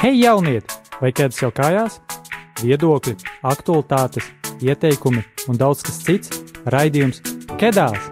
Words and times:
Hei, 0.00 0.14
jaunieti! 0.16 0.72
Vai 0.96 1.10
ķēdes 1.12 1.42
jau 1.42 1.50
kājās? 1.52 1.98
Viedokļi, 2.62 3.18
aktualitātes, 3.44 4.30
ieteikumi 4.64 5.20
un 5.44 5.58
daudz 5.60 5.82
kas 5.84 5.98
cits- 6.00 6.38
raidījums 6.72 7.20
Kedās! 7.60 8.06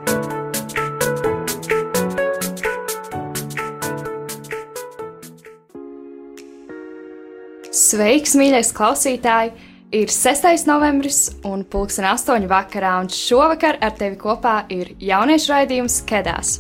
Sveiks, 7.73 8.37
mīļais 8.37 8.75
klausītāj! 8.77 9.55
Ir 9.89 10.13
6. 10.13 10.69
novembris 10.69 11.25
un 11.49 11.65
pulksten 11.65 12.05
8. 12.05 12.45
vakarā, 12.53 12.99
un 13.01 13.09
šovakar 13.09 13.81
ar 13.81 13.97
tevi 13.97 14.21
kopā 14.21 14.67
ir 14.69 14.93
jauniešu 15.01 15.57
raidījums 15.57 16.03
Kedās. 16.05 16.59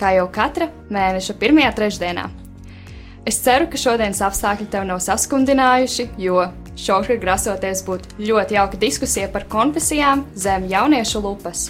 Kā 0.00 0.16
jau 0.16 0.30
katra 0.32 0.72
mēneša 0.88 1.36
pirmajā 1.36 1.76
trešdienā. 1.76 2.30
Es 3.28 3.36
ceru, 3.44 3.66
ka 3.68 3.76
šodienas 3.76 4.22
apstākļi 4.24 4.70
tev 4.72 4.86
nav 4.88 5.02
saskundinājuši, 5.04 6.06
jo 6.22 6.46
šovakar 6.80 7.18
grasoties 7.20 7.82
būt 7.84 8.06
ļoti 8.22 8.56
jauka 8.56 8.78
diskusija 8.80 9.26
par 9.34 9.44
konfesijām 9.52 10.22
zem 10.32 10.64
jauniešu 10.70 11.20
lupas. 11.20 11.66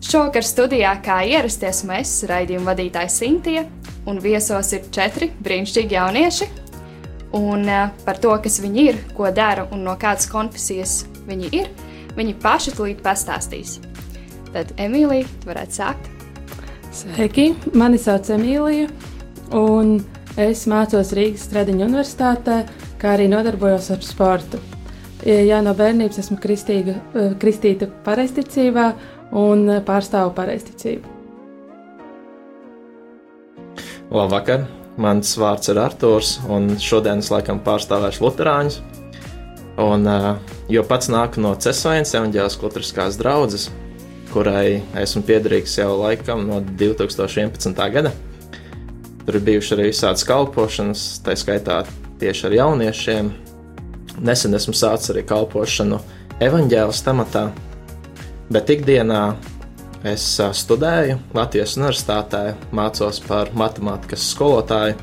Šovakar 0.00 0.46
studijā, 0.48 0.94
kā 1.04 1.18
ierasties, 1.28 1.82
mēs, 1.84 2.14
raidījuma 2.30 2.70
vadītāja 2.70 3.12
Sintīja, 3.12 3.66
un 4.08 4.22
viesos 4.24 4.72
ir 4.72 4.86
četri 4.94 5.28
brīnišķīgi 5.44 5.96
jaunieši. 5.98 6.48
Un 7.36 7.68
uh, 7.68 7.90
par 8.06 8.16
to, 8.22 8.32
kas 8.40 8.56
viņi 8.64 8.86
ir, 8.94 9.00
ko 9.18 9.28
dara 9.36 9.66
un 9.74 9.84
no 9.84 9.92
kādas 10.00 10.24
konfesijas 10.30 11.02
viņi 11.28 11.50
ir, 11.58 11.68
viņi 12.16 12.32
paši 12.40 12.72
tulīt 12.78 13.02
pastāstīs. 13.04 13.76
Tad, 14.54 14.72
Emīlija, 14.80 15.28
tu 15.42 15.52
varētu 15.52 15.78
sākt. 15.82 16.08
Sveiki, 16.96 17.50
mani 17.76 18.00
sauc 18.00 18.32
Emīlija, 18.32 18.88
un 19.60 20.00
Es 20.40 20.62
mācos 20.70 21.10
Rīgas 21.12 21.42
Stradiņu 21.44 21.84
universitātē, 21.84 22.62
kā 23.00 23.10
arī 23.12 23.26
nodarbojos 23.28 23.90
ar 23.92 24.04
sportu. 24.04 24.56
Jā, 25.20 25.58
no 25.60 25.74
bērnības 25.76 26.16
esmu 26.22 26.38
kristīga, 26.40 26.94
eh, 27.12 27.34
kristīta 27.36 27.90
pareizticībā 28.06 28.86
un 29.36 29.66
pārstāvu 29.84 30.32
pareizticību. 30.38 31.04
Labvakar! 34.10 34.64
Mans 34.96 35.36
vārds 35.36 35.68
ir 35.68 35.78
Arthurs, 35.78 36.38
un 36.48 36.72
šodien 36.76 37.18
es 37.18 37.28
laikam 37.30 37.60
pārstāvēšu 37.60 38.24
Lutāņus. 38.24 38.80
Un, 39.76 40.06
eh, 40.08 40.34
jo 40.68 40.82
pats 40.84 41.08
nāku 41.08 41.36
no 41.36 41.52
Cēlonas 41.54 42.16
evanģēlas 42.16 42.58
Lutriskās 42.62 43.20
draugas, 43.20 43.68
kurai 44.32 44.80
esmu 44.94 45.22
piederīgs 45.22 45.76
jau 45.76 46.00
laikam 46.00 46.46
no 46.46 46.60
2011. 46.60 47.90
gada. 47.90 48.12
Tur 49.30 49.36
ir 49.38 49.44
bijušas 49.46 49.76
arī 49.76 49.84
visādas 49.86 50.24
kalpošanas, 50.26 51.00
tā 51.22 51.36
skaitā 51.38 51.76
tieši 52.18 52.48
ar 52.48 52.54
jauniešiem. 52.56 53.28
Nesen 54.26 54.58
esmu 54.58 54.74
sācis 54.74 55.12
arī 55.12 55.22
kalpošanu 55.22 56.00
evaņģēlas 56.42 57.02
tematā, 57.06 57.42
bet 58.50 58.72
ikdienā 58.74 59.20
es 60.10 60.24
studēju 60.34 61.20
Latvijas 61.38 61.76
universitātē, 61.78 62.40
mācos 62.74 63.22
par 63.28 63.54
matemātikas 63.54 64.26
skolotāju, 64.32 64.98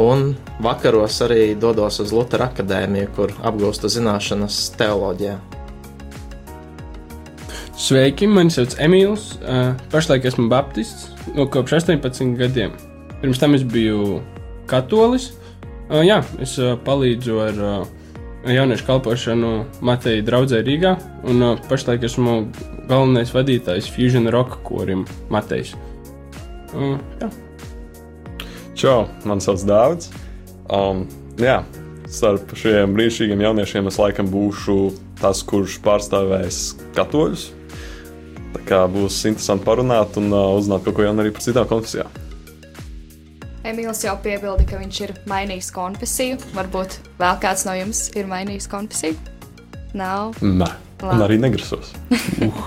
un 0.00 0.32
vakaros 0.64 1.20
arī 1.28 1.52
dodos 1.60 2.00
uz 2.00 2.16
Lutera 2.16 2.48
akadēmiju, 2.48 3.12
kur 3.20 3.36
apgūstu 3.44 3.92
zināšanas 3.98 4.62
teoloģijā. 4.80 5.36
Sveiki, 7.76 8.32
mani 8.32 8.56
sauc 8.56 8.80
Emīls. 8.80 9.34
Pašlaik 9.92 10.24
esmu 10.32 10.48
Baptists 10.48 11.10
no 11.36 11.50
kopš 11.52 11.82
18 11.84 12.38
gadiem. 12.40 12.72
Pirms 13.22 13.40
tam 13.40 13.56
es 13.56 13.64
biju 13.64 14.20
katolis. 14.70 15.32
Uh, 15.86 16.02
jā, 16.04 16.20
es 16.42 16.56
uh, 16.58 16.74
palīdzu 16.86 17.38
ar 17.44 17.62
uh, 17.62 17.86
jauniešu 18.46 18.86
kalpošanu 18.86 19.50
Mateja 19.86 20.24
draudzē 20.26 20.60
Rīgā, 20.66 20.96
un 21.26 21.42
uh, 21.42 21.62
pašlaik 21.70 22.04
esmu 22.06 22.38
galvenais 22.90 23.32
vadītājs 23.34 23.88
Fusion 23.90 24.28
Rock 24.34 24.60
korim 24.66 25.06
Matejs. 25.32 25.74
Uh, 26.74 26.96
jā. 27.22 27.30
Čau, 28.76 29.06
man 29.24 29.40
sauc 29.40 29.62
Dārvids. 29.64 30.10
Um, 30.68 31.06
jā, 31.40 31.60
starp 32.10 32.52
šiem 32.58 32.94
brīnišķīgiem 32.96 33.46
jauniešiem 33.46 33.88
es 33.88 33.98
laikam 34.02 34.28
būšu 34.30 34.76
tas, 35.22 35.40
kurš 35.46 35.78
pārstāvēs 35.86 36.60
katoļus. 36.98 37.48
Tā 38.56 38.62
kā 38.68 38.84
būs 38.90 39.22
interesanti 39.28 39.66
parunāt 39.66 40.18
un 40.20 40.30
uh, 40.34 40.52
uzzināt 40.58 40.84
kaut 40.84 40.98
ko 40.98 41.06
jaunu 41.06 41.24
arī 41.24 41.32
par 41.34 41.44
citām 41.46 41.68
konfesijām. 41.70 42.25
Emīls 43.66 44.04
jau 44.04 44.14
piebilda, 44.22 44.62
ka 44.68 44.78
viņš 44.78 44.98
ir 45.02 45.12
mainījis 45.26 45.72
konfesiju. 45.74 46.38
Varbūt 46.54 47.00
vēl 47.18 47.38
kāds 47.42 47.64
no 47.66 47.72
jums 47.74 48.04
ir 48.14 48.28
mainījis 48.30 48.68
konfesiju? 48.70 49.16
Nav. 49.96 50.36
Nē, 50.38 50.68
un 51.02 51.24
arī 51.24 51.38
negrasos. 51.42 51.90
uh. 52.46 52.60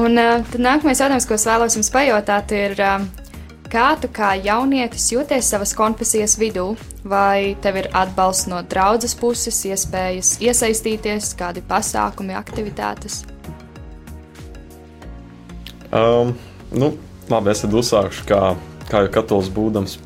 un 0.00 0.16
uh, 0.16 0.38
tad 0.48 0.62
nākamais 0.64 1.02
jautājums, 1.02 1.26
ko 1.28 1.36
es 1.36 1.44
vēlos 1.48 1.76
jums 1.76 1.92
pajautāt, 1.92 2.54
ir, 2.56 2.76
uh, 2.80 3.04
kā 3.68 3.90
tu 4.00 4.08
kā 4.14 4.30
jaunietis 4.40 5.10
jūties 5.12 5.52
savas 5.52 5.74
konfesijas 5.76 6.38
vidū? 6.40 6.70
Vai 7.04 7.58
tev 7.60 7.82
ir 7.82 7.90
atbalsts 7.96 8.48
no 8.48 8.62
draudzes 8.64 9.12
puses, 9.20 9.60
iespējas 9.68 10.38
iesaistīties, 10.40 11.34
kādi 11.36 11.60
pasākumi, 11.68 12.38
aktivitātes? 12.40 13.20
Um, 15.92 16.36
nu, 16.72 16.94
labi, 17.28 17.52
es 17.52 17.64
tad 17.66 17.76
uzsākšu 17.76 18.28
kā 18.30 18.42
kā 18.90 19.04
jau 19.04 19.12
katolis 19.14 19.50
būdams. 19.54 19.98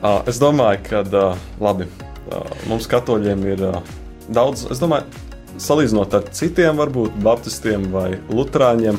Uh, 0.00 0.20
es 0.30 0.38
domāju, 0.40 0.80
ka 0.86 1.02
uh, 1.04 1.40
labi, 1.60 1.88
uh, 2.30 2.54
mums 2.70 2.88
katoļiem 2.90 3.42
ir 3.52 3.64
daudz, 4.32 4.64
es 4.72 4.80
domāju, 4.80 5.08
salīdzinot 5.60 6.14
ar 6.16 6.30
citiem, 6.36 6.78
varbūt 6.80 7.18
baptistiem 7.24 7.90
vai 7.92 8.14
luterāņiem, 8.30 8.96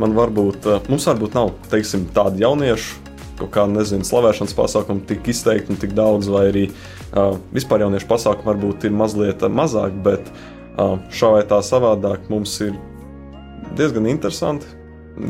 man 0.00 0.14
varbūt, 0.16 0.68
mums 0.88 1.08
varbūt 1.10 1.36
nav, 1.36 1.52
teiksim, 1.72 2.06
tādi 2.16 2.44
jaunieši, 2.46 2.96
kaut 3.38 3.52
kā, 3.54 3.66
nezinu, 3.70 4.06
slavēšanas 4.06 4.56
pasākumi 4.56 5.04
tik 5.10 5.28
izteikti 5.34 5.74
un 5.74 5.80
tik 5.82 5.92
daudz, 5.98 6.30
vai 6.32 6.46
arī 6.52 6.64
uh, 6.70 7.36
vispār 7.54 7.84
jauniešu 7.84 8.08
pasākumi 8.08 8.52
varbūt 8.52 8.88
ir 8.88 8.96
mazliet 8.96 9.44
mazāk, 9.52 9.98
bet 10.06 10.32
uh, 10.32 10.96
šā 11.12 11.34
vai 11.36 11.44
tā 11.50 11.60
savādāk 11.66 12.30
mums 12.32 12.56
ir 12.64 12.78
diezgan 13.76 14.08
interesanti 14.08 14.77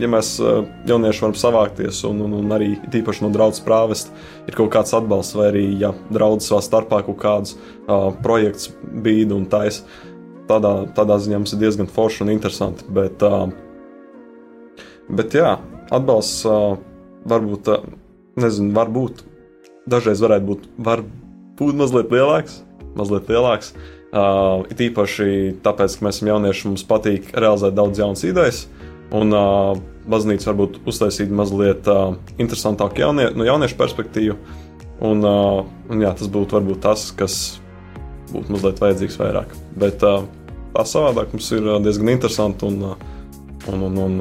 ja 0.00 0.08
mēs 0.10 0.34
eh, 0.42 0.58
jaunieši 0.88 1.24
varam 1.24 1.36
savākties 1.38 2.02
un, 2.08 2.20
un, 2.26 2.36
un 2.40 2.54
arī 2.54 2.72
tīpaši 2.92 3.24
no 3.24 3.30
draudzes 3.34 3.64
prāvest, 3.64 4.12
ir 4.48 4.56
kaut 4.56 4.70
kāds 4.74 4.94
atbalsts, 4.96 5.36
vai 5.38 5.48
arī, 5.52 5.64
ja 5.80 5.92
draudzes 6.12 6.50
savā 6.52 6.60
starpā 6.64 7.00
kaut 7.06 7.18
kāds 7.22 7.56
uh, 7.56 8.10
projekts 8.24 8.72
bīda 9.04 9.36
un 9.36 9.46
taisa, 9.50 9.86
tādā, 10.50 10.74
tādā 10.96 11.18
ziņā 11.22 11.40
mums 11.42 11.54
ir 11.54 11.62
diezgan 11.62 11.90
forši 11.92 12.24
un 12.24 12.32
interesanti. 12.34 12.86
Bet, 12.94 13.24
uh, 13.24 13.48
bet 15.08 15.36
jā, 15.36 15.56
atbalsts 15.94 16.46
uh, 16.48 16.78
varbūt, 17.28 17.70
uh, 17.72 17.84
nezinu, 18.40 18.72
varbūt, 18.76 19.22
dažreiz 19.88 20.24
varētu 20.24 20.50
būt, 20.52 20.66
var 20.88 21.04
būt 21.60 21.78
mazliet 21.78 22.12
lielāks, 22.14 22.60
mazliet 22.98 23.30
lielāks. 23.32 23.72
Uh, 24.08 24.64
it 24.72 24.80
īpaši 24.80 25.60
tāpēc, 25.64 25.98
ka 25.98 26.06
mēs 26.06 26.18
esam 26.18 26.32
jaunieši, 26.32 26.68
mums 26.70 26.84
patīk 26.88 27.28
realizēt 27.36 27.76
daudz 27.76 28.00
jaunas 28.00 28.24
idejas. 28.24 28.64
Uh, 28.64 28.77
Un 29.16 29.32
uh, 29.32 29.78
baznīca 30.08 30.50
varbūt 30.50 30.82
uztaisīt 30.88 31.30
mazliet 31.32 31.88
uh, 31.88 32.18
interesantāku 32.40 33.00
jaunie, 33.04 33.30
no 33.36 33.46
jauniešu 33.46 33.78
perspektīvu. 33.78 34.36
Un, 35.04 35.22
uh, 35.24 35.62
un 35.88 36.02
jā, 36.02 36.12
tas 36.18 36.28
būtu 36.32 36.58
varbūt 36.58 36.82
tas, 36.84 37.08
kas 37.16 37.38
būtu 38.32 38.52
mazliet 38.52 38.82
vajadzīgs 38.82 39.18
vairāk. 39.20 39.54
Bet 39.80 40.04
uh, 40.04 40.26
tā 40.74 40.84
savādāk 40.88 41.32
mums 41.32 41.48
ir 41.56 41.70
diezgan 41.84 42.12
interesanti 42.12 42.68
un, 42.68 42.92
un, 43.72 43.86
un, 43.88 44.00
un 44.04 44.18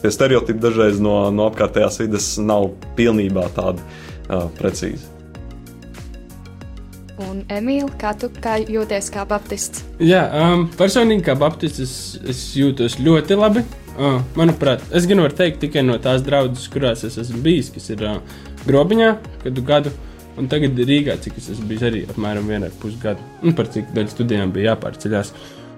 tie 0.00 0.12
stereotipi 0.12 0.62
dažreiz 0.62 1.00
no, 1.02 1.18
no 1.34 1.50
apkārtējās 1.50 2.00
vidas 2.04 2.30
nav 2.40 2.70
pilnībā 2.96 3.50
tādi 3.56 3.84
uh, 3.84 4.48
precīzi. 4.60 5.13
Un, 7.22 7.44
Emīl, 7.52 7.86
kā 8.00 8.10
tu 8.18 8.26
kā 8.42 8.56
jūties 8.58 9.06
kā 9.14 9.22
baptists? 9.30 9.84
Jā, 10.02 10.24
um, 10.34 10.64
personīgi 10.74 11.22
kā 11.28 11.36
baptists 11.38 11.82
es, 11.84 11.92
es 12.26 12.40
jūtos 12.58 12.96
ļoti 12.98 13.36
labi. 13.38 13.62
Uh, 13.94 14.18
manuprāt, 14.34 14.82
es 14.90 15.04
gan 15.06 15.22
varu 15.22 15.36
teikt 15.38 15.60
tikai 15.62 15.84
no 15.86 15.94
tās 16.02 16.24
draudzes, 16.26 16.66
kurās 16.72 17.04
es 17.06 17.14
esmu 17.22 17.38
bijis, 17.44 17.68
kas 17.70 17.86
ir 17.94 18.00
uh, 18.02 18.16
grobiņā, 18.66 19.10
kādu 19.44 19.62
gadu. 19.68 19.92
Un 20.34 20.48
tagad 20.50 20.74
Rīgā, 20.74 21.14
cik 21.22 21.36
es 21.38 21.52
esmu 21.52 21.68
bijis 21.70 21.84
arī 21.86 22.00
apmēram 22.10 22.48
vienu 22.50 22.66
ar 22.66 22.72
pus 22.80 22.96
gadu, 22.98 23.22
un 23.46 23.54
par 23.54 23.68
cik 23.70 23.92
daļu 23.94 24.10
studijām 24.10 24.50
bija 24.56 24.72
jāpārceļās. 24.72 25.30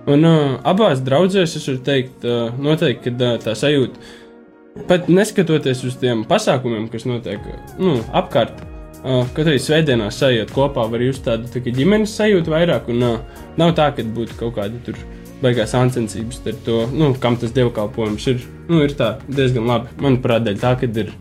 Un 0.09 0.25
uh, 0.25 0.55
abās 0.65 1.03
draudzēs 1.05 1.59
es 1.59 1.69
varu 1.69 1.83
teikt, 1.85 2.25
uh, 2.25 2.49
noteikti, 2.57 3.13
ka 3.13 3.35
uh, 3.35 3.43
tā 3.45 3.53
sajūta, 3.59 4.01
pat 4.89 5.13
neskatoties 5.13 5.85
uz 5.85 6.01
tiem 6.01 6.25
pasākumiem, 6.31 6.89
kas 6.89 7.05
notiek 7.05 7.45
nu, 7.77 7.99
apkārt, 8.17 8.65
Uh, 9.07 9.23
Katru 9.37 9.53
svētdienā 9.63 10.09
sajūta 10.11 10.51
kopā 10.51 10.83
var 10.91 11.03
just 11.05 11.23
tādu 11.23 11.47
tā 11.47 11.61
ģimenes 11.63 12.11
sajūtu 12.19 12.51
vairāk, 12.51 12.89
un 12.91 13.05
uh, 13.07 13.43
nav 13.55 13.77
tā, 13.79 13.93
ka 13.95 14.03
būtu 14.03 14.35
kaut 14.41 14.57
kāda 14.57 14.81
tur 14.83 14.97
baigās 15.45 15.77
ansensības 15.79 16.41
ar 16.43 16.57
to, 16.67 16.79
nu, 16.91 17.13
kam 17.23 17.37
tas 17.39 17.53
dievkalpojums 17.55 18.25
ir. 18.33 18.41
Nu, 18.67 18.81
ir 18.83 18.97
tā 18.99 19.13
diezgan 19.29 19.69
labi. 19.71 19.93
Manuprāt, 20.03 20.43
dēļ 20.49 20.59
tā, 20.59 20.73
ka 20.81 20.89
ir 20.91 21.13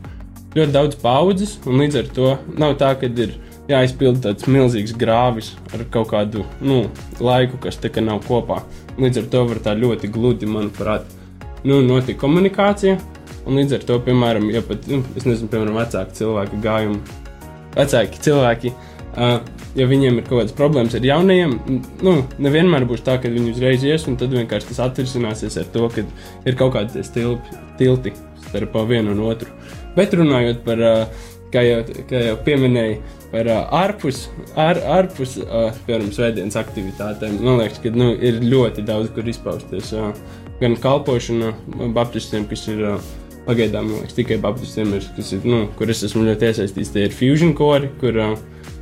ļoti 0.55 0.73
daudz 0.73 0.97
paudzes, 0.97 1.59
un 1.69 1.83
līdz 1.83 1.99
ar 1.99 2.09
to 2.15 2.31
nav 2.57 2.73
tā, 2.81 2.89
ka 2.97 3.05
ir 3.05 3.35
jāizpild 3.69 4.23
tāds 4.23 4.47
milzīgs 4.49 4.95
grāvis 4.97 5.51
ar 5.69 5.83
kaut 5.93 6.09
kādu 6.15 6.41
nu, 6.65 6.87
laiku, 7.21 7.59
kas 7.61 7.77
te 7.77 7.91
nav 8.01 8.23
kopā. 8.25 8.63
Līdz 8.97 9.21
ar 9.21 9.29
to 9.35 9.43
var 9.51 9.61
tā 9.67 9.75
ļoti 9.77 10.09
gludi, 10.15 10.49
manuprāt, 10.49 11.05
nu, 11.61 11.83
notikt 11.85 12.17
komunikācija. 12.23 12.97
Un 13.45 13.59
līdz 13.59 13.77
ar 13.77 13.85
to, 13.85 13.99
piemēram, 14.09 14.49
ja 14.49 14.65
pat, 14.65 14.89
nu, 14.89 15.03
es 15.13 15.29
nezinu, 15.29 15.51
piemēram, 15.53 15.77
vecāki 15.83 16.17
cilvēki 16.17 16.63
gājumu, 16.63 17.21
vecāki 17.75 18.21
cilvēki, 18.25 18.73
uh, 19.15 19.37
ja 19.75 19.87
viņiem 19.89 20.19
ir 20.19 20.27
kaut 20.27 20.41
kādas 20.41 20.55
problēmas 20.57 20.95
ar 20.97 21.05
jaunajiem, 21.05 21.55
nu, 22.05 22.15
nevienmēr 22.41 22.87
būs 22.89 23.03
tā, 23.05 23.17
ka 23.21 23.31
viņi 23.31 23.55
uzreiz 23.55 23.85
ies, 23.87 24.07
un 24.09 24.19
tad 24.19 24.35
vienkārši 24.35 24.71
tas 24.71 24.83
atrisināsies 24.87 25.59
ar 25.61 25.69
to, 25.73 25.89
ka 25.93 26.05
ir 26.47 26.59
kaut 26.59 26.75
kādi 26.77 27.03
tilpi, 27.15 27.59
tilti 27.79 28.15
starp 28.47 28.77
vienu 28.89 29.15
un 29.15 29.23
otru. 29.27 29.51
Bet 29.95 30.15
runājot 30.15 30.63
par, 30.67 30.81
uh, 30.83 31.27
kā 31.53 31.63
jau, 31.65 31.83
kā 32.09 32.23
jau 32.29 32.39
pieminēju, 32.47 32.97
par 33.33 33.51
uh, 33.51 33.61
ārpus, 33.83 34.25
ār, 34.59 34.79
ārpus 34.97 35.37
uh, 35.43 35.69
piemēram, 35.87 36.11
svētdienas 36.15 36.57
aktivitātēm, 36.59 37.39
man 37.43 37.61
liekas, 37.63 37.81
ka 37.83 37.91
nu, 37.95 38.13
ir 38.15 38.41
ļoti 38.43 38.85
daudz, 38.87 39.11
kur 39.15 39.27
izpausties. 39.27 39.91
Uh, 39.95 40.11
gan 40.61 40.77
kalpošana 40.79 41.51
baptistiem, 41.95 42.47
kas 42.47 42.67
ir 42.71 42.83
uh, 42.93 43.13
pagaidām 43.45 43.91
liekas, 43.91 44.15
tikai 44.17 44.37
baptistiem, 44.41 44.93
ir, 44.97 45.05
kas 45.15 45.31
ir, 45.35 45.45
nu, 45.47 45.65
kur 45.77 45.91
es 45.93 46.03
esmu 46.07 46.25
ļoti 46.25 46.49
iesaistīts. 46.49 46.91
Tie 46.93 47.05
ir 47.07 47.15
fusion 47.15 47.53
kori, 47.57 47.91
kur 48.01 48.17
uh, 48.21 48.33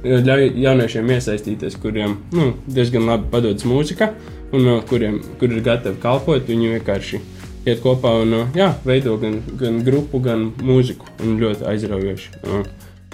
ļauj 0.04 0.50
jauniešiem 0.64 1.12
iesaistīties, 1.16 1.78
kuriem 1.84 2.18
nu, 2.36 2.52
diezgan 2.68 3.08
labi 3.10 3.30
padodas 3.34 3.68
mūzika, 3.68 4.12
un 4.56 4.68
uh, 4.68 4.82
kuriem 4.90 5.20
kur 5.42 5.52
ir 5.52 5.64
gatavi 5.66 6.00
kalpot. 6.04 6.48
Viņi 6.50 6.74
vienkārši 6.78 7.22
iet 7.66 7.84
kopā 7.84 8.16
un 8.24 8.38
uh, 8.40 8.58
jā, 8.58 8.74
veido 8.88 9.18
gan, 9.22 9.42
gan 9.60 9.82
grupu, 9.86 10.24
gan 10.24 10.50
mūziku. 10.64 11.12
Un 11.24 11.38
ļoti 11.44 11.68
aizraujoši. 11.74 12.34
Uh, 12.48 12.66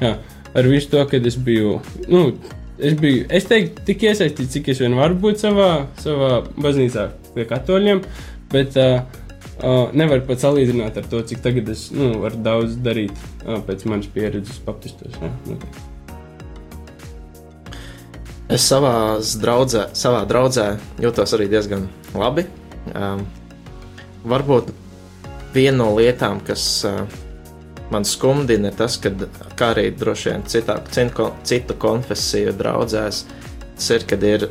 jā, 0.01 0.15
ar 0.53 0.71
visu 0.71 0.93
to, 0.93 1.03
kad 1.09 1.27
es 1.29 1.37
biju. 1.37 1.79
Nu, 2.11 2.29
Es 2.79 2.93
biju, 2.95 3.25
es 3.35 3.43
teiktu, 3.43 3.81
tik 3.83 4.05
iesaistīts, 4.07 4.53
cik 4.53 4.69
es 4.71 4.79
vien 4.79 4.93
varu 4.95 5.17
būt 5.19 5.41
savā, 5.41 5.89
savā 5.99 6.45
baznīcā 6.63 7.09
pie 7.33 7.43
katoļiem, 7.49 7.99
bet 8.53 8.77
uh, 8.79 9.01
Uh, 9.59 9.89
nevar 9.91 10.21
pat 10.23 10.39
salīdzināt 10.39 10.95
ar 11.01 11.07
to, 11.11 11.19
cik 11.27 11.41
tagad 11.43 11.67
es 11.73 11.89
nu, 11.91 12.13
varu 12.21 12.37
daudz 12.45 12.77
darīt 12.79 13.11
uh, 13.43 13.57
pēc 13.67 13.81
manas 13.91 14.07
pieredzes 14.13 14.61
baptistos. 14.63 15.17
Es 18.47 18.63
savā 18.63 18.93
draudzē, 19.41 19.89
savā 19.99 20.21
draudzē 20.29 20.69
jūtos 21.03 21.35
arī 21.35 21.49
diezgan 21.51 21.89
labi. 22.15 22.45
Um, 22.95 23.25
varbūt 24.31 24.71
viena 25.51 25.81
no 25.81 25.89
lietām, 25.97 26.39
kas 26.47 26.63
uh, 26.87 27.03
man 27.91 28.07
skumdina, 28.07 28.71
ir 28.71 28.77
tas, 28.79 28.95
ka, 29.03 29.11
kā 29.59 29.73
arī 29.73 29.89
droši 29.91 30.31
vien 30.31 30.47
citā, 30.47 30.77
citu 30.87 31.75
konfesiju 31.83 32.55
draudzēs, 32.63 33.25
tas 33.75 33.91
ir, 33.97 34.07
kad 34.07 34.23
ir 34.23 34.47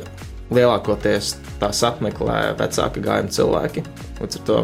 lielākoties 0.53 1.33
tās 1.57 1.81
apmeklē 1.89 2.37
vecāka 2.61 3.01
gājuma 3.09 3.33
cilvēki. 3.33 3.87
Līdz 4.19 4.39
ar 4.39 4.45
to 4.47 4.55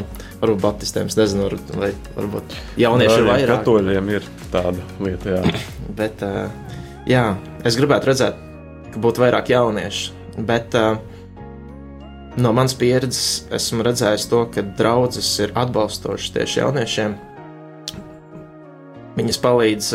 varbūt 0.42 0.62
Baptistiem, 0.64 1.08
es 1.08 1.16
nezinu, 1.16 1.48
vai 1.80 1.94
varbūt 2.18 2.56
jaunieši 2.82 3.20
ir 3.22 3.28
vairāk. 3.30 3.62
Katoļiem 3.62 4.10
ir 4.12 4.26
tāda 4.52 4.88
lieta, 5.00 5.38
jā. 5.38 5.54
Bet, 6.00 6.24
jā, 7.08 7.26
es 7.64 7.78
gribētu 7.80 8.12
redzēt, 8.12 8.42
ka 8.92 9.04
būtu 9.04 9.24
vairāk 9.24 9.54
jauniešu. 9.54 10.16
Bet 10.48 10.76
no 12.36 12.52
manas 12.52 12.76
pieredzes 12.76 13.46
esmu 13.56 13.86
redzējis 13.88 14.28
to, 14.32 14.44
ka 14.52 14.66
draudzes 14.76 15.30
ir 15.46 15.56
atbalstošas 15.56 16.36
tieši 16.36 16.62
jauniešiem. 16.66 17.16
Viņas 19.16 19.40
palīdz 19.40 19.94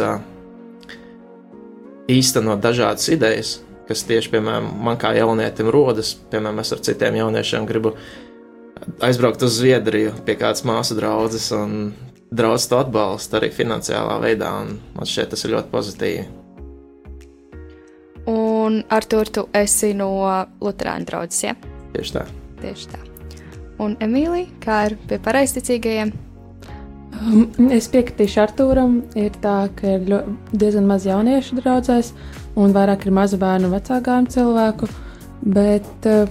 īstenot 2.10 2.62
dažādas 2.64 3.10
idejas, 3.12 3.58
kas 3.88 4.06
tieši, 4.08 4.32
piemēram, 4.32 4.72
man 4.80 4.96
kā 5.00 5.12
jaunietim 5.18 5.68
rodas. 5.68 6.14
Piemēram, 6.32 6.62
es 6.62 6.72
ar 6.72 6.80
citiem 6.86 7.20
jauniešiem 7.20 7.68
gribu 7.68 7.92
aizbraukt 9.04 9.42
uz 9.42 9.58
Zviedriju 9.58 10.12
pie 10.26 10.36
kādas 10.40 10.64
māsu 10.68 10.96
draudzes, 10.98 11.50
un 11.56 11.92
draugs 12.30 12.68
to 12.70 12.78
atbalsta 12.80 13.40
arī 13.40 13.50
finansiālā 13.54 14.20
veidā, 14.22 14.52
un 14.64 14.78
man 14.96 15.08
šķiet 15.08 15.34
tas 15.34 15.44
ir 15.44 15.56
ļoti 15.56 15.72
pozitīvi. 15.72 16.26
Un 18.30 18.82
ar 18.92 19.06
to 19.08 19.22
tu 19.24 19.46
esi 19.56 19.94
no 19.96 20.10
Lutāņu 20.60 21.08
draugas, 21.08 21.44
ja? 21.44 21.54
Tieši 21.94 22.18
tā. 22.18 22.26
Tieši 22.60 22.90
tā. 22.92 23.00
Un 23.80 23.96
Emīlija, 24.04 24.50
kā 24.60 24.82
ir 24.90 24.98
pie 25.08 25.16
pareizticīgajiem? 25.24 26.12
Um, 27.20 27.70
es 27.72 27.88
piekritīšu 27.90 28.42
Arthūram. 28.44 29.00
Ir 29.18 29.32
tā, 29.42 29.64
ka 29.76 29.96
ir 29.96 30.04
diezgan 30.52 30.86
maz 30.88 31.08
jauniešu 31.08 31.58
draudzēs, 31.58 32.12
un 32.60 32.76
vairāk 32.76 33.08
ir 33.08 33.16
mazu 33.16 33.40
bērnu 33.40 33.70
un 33.70 33.74
vecākām 33.78 34.28
cilvēku. 34.30 34.90
Bet 35.40 36.08
uh, 36.08 36.28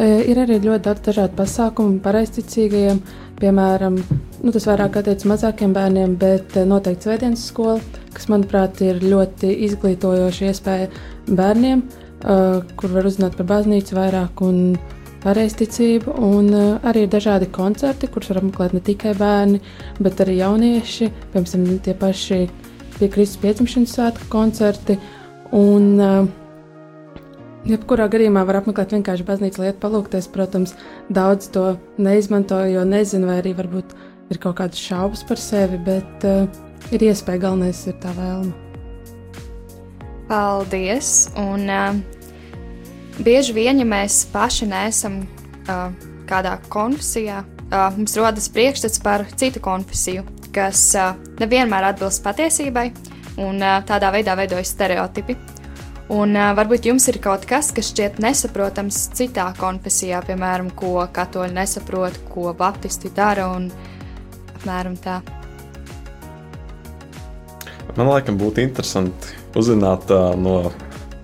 ir 0.00 0.38
arī 0.40 0.60
ļoti 0.62 0.84
daudz 0.86 1.02
dažādu 1.08 1.36
pasākumu 1.38 2.00
pareizticīgajiem. 2.04 3.00
Piemēram, 3.40 3.96
nu, 4.44 4.52
tas 4.52 4.66
vairāk 4.68 4.98
attiecas 5.00 5.26
mazākiem 5.28 5.72
bērniem, 5.76 6.14
bet 6.20 6.56
noteikti 6.68 7.08
svētdienas 7.08 7.46
skola, 7.48 7.78
kas, 8.12 8.28
manuprāt, 8.32 8.82
ir 8.84 9.00
ļoti 9.00 9.52
izglītojoša 9.68 10.50
iespēja 10.50 10.88
bērniem, 11.28 11.84
uh, 11.84 12.60
kur 12.76 12.96
var 12.96 13.08
uzzināt 13.08 13.38
par 13.38 13.48
baznīcu 13.54 13.96
vairāk 13.96 14.42
un 14.44 14.58
pareizticību. 15.24 16.16
Un 16.24 16.52
arī 16.80 17.06
ir 17.06 17.12
dažādi 17.12 17.48
koncerti, 17.52 18.10
kurus 18.12 18.32
var 18.32 18.42
apmeklēt 18.42 18.76
ne 18.76 18.84
tikai 18.84 19.14
bērni, 19.18 19.62
bet 20.00 20.20
arī 20.24 20.40
jaunieši, 20.40 21.10
piemēram, 21.32 21.80
tie 21.84 21.96
paši 21.96 22.42
pie 22.98 23.08
Kristus 23.08 23.40
piedzimšanas 23.40 23.96
svētku 23.96 24.28
koncerti. 24.32 24.98
Un, 25.56 25.90
uh, 25.96 26.28
Jebkurā 27.68 28.06
gadījumā 28.08 28.46
var 28.48 28.62
apmeklēt 28.62 28.94
vienkārši 28.94 29.24
baznīcu 29.28 29.60
lietu, 29.60 29.76
palūkties. 29.82 30.30
Protams, 30.32 30.72
daudz 31.12 31.50
to 31.52 31.74
neizmanto, 32.00 32.56
jo 32.64 32.86
nezinu, 32.88 33.28
vai 33.28 33.40
arī 33.42 33.52
varbūt 33.58 33.92
ir 34.32 34.40
kaut 34.40 34.56
kādas 34.62 34.80
šaubas 34.80 35.24
par 35.28 35.40
sevi, 35.40 35.76
bet 35.84 36.24
uh, 36.24 36.48
ir 36.88 37.04
iespēja, 37.10 37.42
galvenais 37.44 37.82
ir 37.90 37.98
tā 38.00 38.14
vēlme. 38.16 38.54
Paldies! 40.30 41.28
Un, 41.42 41.68
uh, 41.68 42.00
bieži 43.20 43.52
vien, 43.52 43.82
ja 43.82 43.88
mēs 43.92 44.22
paši 44.32 44.70
neesam 44.70 45.20
uh, 45.20 45.90
kādā 46.30 46.56
konfesijā, 46.72 47.44
uh, 47.44 47.90
mums 47.98 48.16
rodas 48.16 48.48
priekšstats 48.54 49.04
par 49.04 49.28
citu 49.36 49.60
konfesiju, 49.60 50.24
kas 50.56 50.94
uh, 50.96 51.12
nevienmēr 51.42 51.92
atbilst 51.92 52.24
patiesībai, 52.24 52.88
un 53.36 53.60
uh, 53.60 53.82
tādā 53.84 54.14
veidā 54.16 54.38
veidojas 54.38 54.72
stereotipi. 54.72 55.36
Un 56.10 56.34
uh, 56.34 56.50
varbūt 56.58 56.88
jums 56.88 57.04
ir 57.06 57.20
kaut 57.22 57.44
kas, 57.46 57.68
kas 57.74 57.92
šķiet 57.92 58.18
nesaprotams 58.22 58.96
citā 59.14 59.44
konfesijā, 59.58 60.18
piemēram, 60.26 60.72
ko 60.74 60.96
katoļi 61.14 61.54
nesaprot, 61.54 62.16
ko 62.32 62.50
baptisti 62.58 63.12
dara 63.14 63.46
un 63.54 63.68
apmēram 64.56 64.96
tā. 64.98 65.20
Man 67.94 68.10
liekas, 68.10 68.34
būtu 68.38 68.64
interesanti 68.64 69.38
uzzināt 69.58 70.10
uh, 70.10 70.32
no 70.38 70.56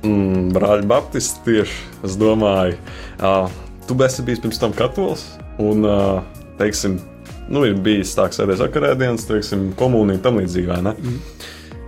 mm, 0.07 0.55
brāļa 0.55 0.87
Baptista 0.87 1.43
tieši. 1.47 1.83
Es 2.07 2.15
domāju, 2.21 2.79
uh, 3.19 3.51
tu 3.89 3.99
esi 4.07 4.23
bijis 4.27 4.43
pirms 4.45 4.63
tam 4.63 4.75
katolis 4.77 5.27
un, 5.63 5.83
uh, 5.83 6.23
teiksim, 6.61 7.01
nu, 7.51 7.65
ir 7.67 7.75
bijis 7.83 8.15
tā, 8.15 8.29
ka 8.31 8.39
sēdēs 8.39 8.63
vakarēdienas, 8.69 9.27
teiksim, 9.27 9.73
komunija 9.79 10.21
un 10.21 10.27
tam 10.29 10.39
līdzīgi, 10.39 10.71
vai 10.71 10.83
ne? 10.87 10.95
Mm. 10.95 11.36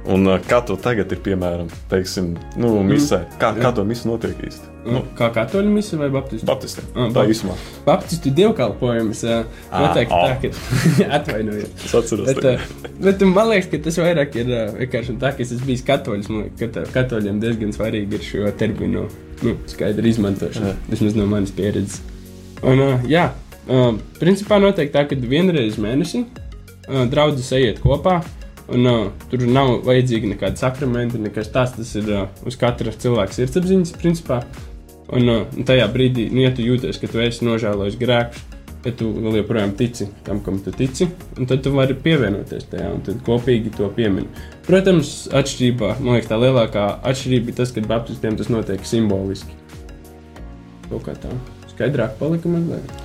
Un 0.09 0.25
kā 0.49 0.63
to 0.65 0.79
tagad 0.81 1.11
ir, 1.13 1.21
piemēram, 1.21 1.69
teiksim, 1.91 2.33
nu, 2.57 2.79
misē? 2.87 3.25
Mm. 3.27 3.39
Kā, 3.43 3.53
kā 3.59 3.73
to 3.77 3.85
misija 3.85 4.09
notiek 4.09 4.39
īsti? 4.49 4.69
Nu, 4.89 5.03
kā 5.19 5.29
katoļu 5.35 5.71
misija 5.73 5.99
vai 6.01 6.09
baptistu? 6.13 6.47
Baptistiem. 6.49 6.87
Ah, 6.95 7.11
tā 7.13 7.25
īsumā. 7.29 7.57
Baptistu 7.85 8.33
dievkalpojums. 8.37 9.21
Noteikti 9.73 10.17
ah. 10.17 10.23
tā, 10.25 10.37
ka 10.41 11.09
atvainojiet. 11.19 11.83
Es 11.85 11.95
atceros. 11.99 12.31
Bet, 12.39 12.79
bet 13.05 13.25
man 13.29 13.51
liekas, 13.51 13.69
ka 13.73 13.83
tas 13.85 13.99
vairāk 14.01 14.39
ir 14.41 14.53
vienkārši 14.79 15.19
tā, 15.21 15.35
ka 15.37 15.45
es 15.45 15.53
esmu 15.57 15.69
bijis 15.69 15.85
katoļs. 15.89 16.31
Man 16.33 16.49
ka 16.61 16.87
katoļiem 16.95 17.43
diezgan 17.43 17.75
svarīgi 17.77 18.19
ir 18.19 18.25
šo 18.31 18.55
terminu 18.61 19.05
nu, 19.45 19.55
skaidri 19.71 20.15
izmantošana. 20.15 20.73
Vismaz 20.89 21.19
no 21.19 21.29
manas 21.29 21.53
pieredzes. 21.59 22.01
Un, 22.65 22.81
jā, 23.11 23.29
principā 24.19 24.63
notiek 24.63 24.95
tā, 24.95 25.05
ka 25.11 25.19
vienreiz 25.21 25.77
mēnesī 25.83 26.25
draudzes 27.13 27.53
ejiet 27.59 27.83
kopā. 27.85 28.23
Un, 28.69 28.85
uh, 28.85 29.07
tur 29.31 29.47
nav 29.49 29.79
vajadzīgi 29.87 30.35
nekādi 30.35 30.61
sakramenti, 30.61 31.21
nekas 31.23 31.49
tāds. 31.55 31.77
Tas 31.79 31.95
ir 31.97 32.11
uh, 32.13 32.27
uz 32.49 32.59
katra 32.61 32.93
cilvēka 32.93 33.37
sirdsapziņas 33.39 33.95
principā. 33.97 34.43
Un, 35.09 35.33
uh, 35.33 35.59
tajā 35.65 35.89
brīdī, 35.93 36.29
nu, 36.35 36.45
ja 36.45 36.53
tu 36.53 36.67
jūties, 36.67 37.01
ka 37.01 37.09
tu 37.09 37.23
esi 37.25 37.47
nožēlojis 37.49 37.97
grēkus, 38.01 38.45
ja 38.85 38.93
tu 38.95 39.09
vēl 39.17 39.41
joprojām 39.41 39.73
tici 39.79 40.07
tam, 40.27 40.43
kam 40.45 40.61
tu 40.63 40.73
tici, 40.75 41.09
tad 41.39 41.63
tu 41.65 41.73
vari 41.75 41.97
pievienoties 41.99 42.69
tajā 42.71 42.93
un 42.95 43.03
tad 43.07 43.21
kopīgi 43.27 43.73
to 43.77 43.89
piemin. 43.97 44.29
Protams, 44.69 45.13
atšķirībā, 45.35 45.97
man 46.03 46.19
liekas, 46.19 46.31
tā 46.31 46.39
lielākā 46.41 46.87
atšķirība 47.11 47.53
ir 47.53 47.59
tas, 47.59 47.75
ka 47.75 47.85
Baptistiem 47.89 48.39
tas 48.39 48.53
notiek 48.53 48.87
simboliski. 48.89 49.57
Kaut 50.89 51.05
kā 51.09 51.17
tā 51.21 51.33
skaidrāk 51.75 52.17
palika 52.21 52.51
mazliet. 52.53 52.97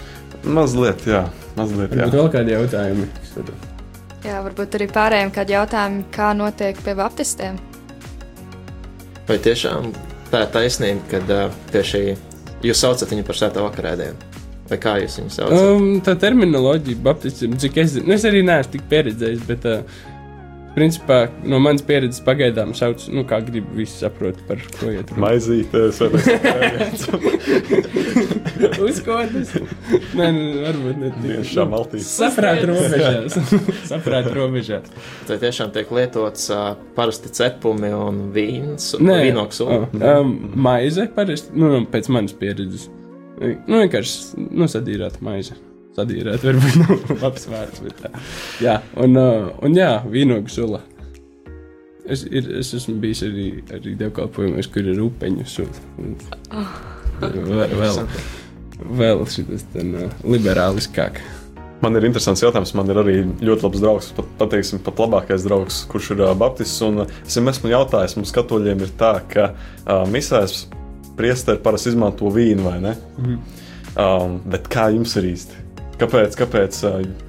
Mazliet, 0.44 1.06
jā, 1.08 1.28
mazliet. 1.60 1.94
Jā. 1.94 2.02
Varbūt 2.04 2.20
vēl 2.20 2.34
kādi 2.38 2.58
jautājumi? 2.58 3.14
Jā, 4.24 4.38
varbūt 4.40 4.78
arī 4.78 4.88
pārējiem 4.88 5.32
kādi 5.36 5.52
jautājumi, 5.58 6.06
kā 6.16 6.30
notiek 6.38 6.78
pie 6.86 6.94
baptistiem. 6.96 7.58
Vai 9.28 9.36
tiešām 9.44 9.90
tā 10.32 10.46
ir 10.46 10.54
taisnība, 10.54 11.04
ka 11.12 11.20
uh, 11.24 11.58
tieši 11.74 12.02
jūs 12.64 12.84
saucat 12.86 13.12
viņu 13.12 13.26
par 13.28 13.40
svēto 13.40 13.66
vakarēdienu? 13.66 14.32
Vai 14.70 14.80
kā 14.80 14.96
jūs 15.04 15.20
viņu 15.20 15.34
saucat? 15.36 15.60
Um, 15.60 15.90
tā 16.06 16.16
terminoloģija, 16.20 17.02
baptisms, 17.04 17.60
cik 17.66 17.82
es 17.84 17.98
zinu, 17.98 18.08
nu, 18.08 18.16
es 18.16 18.24
arī 18.30 18.46
neesmu 18.48 18.78
tik 18.78 18.88
pieredzējis, 18.92 19.44
bet 19.50 19.68
uh, 19.68 20.04
Principā 20.74 21.28
no 21.46 21.60
manas 21.62 21.84
pieredzes 21.86 22.22
pagaidām 22.26 22.72
sauc, 22.78 23.04
nu, 23.14 23.22
kā 23.30 23.38
gribi, 23.46 23.68
visi 23.78 24.00
saprot, 24.02 24.40
par 24.48 24.62
ko 24.80 24.90
iet 24.90 25.12
runa. 25.14 25.28
Maizītes, 25.28 26.00
Uzkodas. 28.88 29.52
Nē, 30.18 30.30
nu, 30.34 30.46
varbūt 30.64 30.98
ne 31.02 31.12
Viens 31.22 31.52
šā 31.52 31.66
maltīs. 31.70 32.08
Saprāt 32.10 32.64
robežās. 32.66 33.38
Saprāt 33.90 34.30
robežās. 34.34 34.90
Vai 35.30 35.38
tiešām 35.44 35.74
tiek 35.76 35.92
lietots 35.94 36.48
uh, 36.54 36.72
parasti 36.98 37.30
cepumi 37.38 37.92
un 37.94 38.24
vīns, 38.34 38.96
Nē, 38.98 39.20
vīnoks 39.28 39.62
un 39.66 39.76
oh, 39.76 39.86
um, 40.00 40.34
maize 40.58 41.06
parasti, 41.14 41.54
nu, 41.54 41.70
nu, 41.76 41.84
pēc 41.94 42.10
manas 42.14 42.34
pieredzes. 42.40 42.90
Nu, 43.44 43.78
vienkārši, 43.78 44.48
nu, 44.50 44.70
sadīrāt 44.72 45.22
maize 45.26 45.60
sadīrēt, 45.98 46.46
varbūt 46.46 46.80
nav 46.82 47.12
labs 47.24 47.48
vārds. 47.52 47.84
Bet, 47.86 48.02
tā. 48.02 48.24
jā, 48.64 48.80
un, 49.04 49.20
uh, 49.20 49.52
un 49.66 49.78
jā, 49.78 49.92
vīnogu 50.10 50.52
sula. 50.54 50.82
Es, 52.04 52.26
ir, 52.28 52.50
es 52.60 52.74
esmu 52.76 52.98
bijis 53.04 53.24
arī, 53.24 53.48
arī 53.72 53.94
dievkalpojumos, 54.02 54.68
kur 54.74 54.90
ir 54.92 55.00
upeņu 55.06 55.46
sula. 55.48 55.86
Oh. 56.52 56.74
Vēl, 57.22 57.78
vēl, 57.78 58.02
vēl 59.00 59.24
šis 59.32 59.64
ten 59.76 59.96
uh, 59.96 60.20
liberāliskāk. 60.28 61.22
Man 61.84 62.00
ir 62.00 62.06
interesants 62.08 62.40
jautājums. 62.44 62.72
Man 62.80 62.92
ir 62.92 63.00
arī 63.00 63.16
ļoti 63.44 63.68
labs 63.68 63.82
draugs, 63.84 64.12
pat, 64.16 64.28
pateiksim, 64.40 64.80
pat 64.84 65.00
labākais 65.04 65.48
draugs, 65.48 65.82
kurš 65.92 66.14
ir 66.16 66.24
uh, 66.26 66.36
Baptists. 66.40 66.84
Un, 66.86 67.04
uh, 67.04 67.18
es 67.28 67.40
esmu 67.40 67.72
jautājis, 67.72 68.18
mums 68.20 68.36
katoļiem 68.36 68.86
ir 68.86 68.96
tā, 69.00 69.18
ka 69.32 69.52
uh, 69.54 70.04
misēs 70.12 70.66
priesteri 71.14 71.62
parasti 71.64 71.92
izmanto 71.94 72.32
vīnu, 72.34 72.66
vai 72.66 72.80
ne? 72.84 72.98
Mm 73.20 73.60
um, 74.00 74.40
bet 74.50 74.70
kā 74.72 74.90
jums 74.94 75.16
ir 75.20 75.30
īsti? 75.34 75.63
Kāpēc, 76.02 76.38
kāpēc 76.40 76.80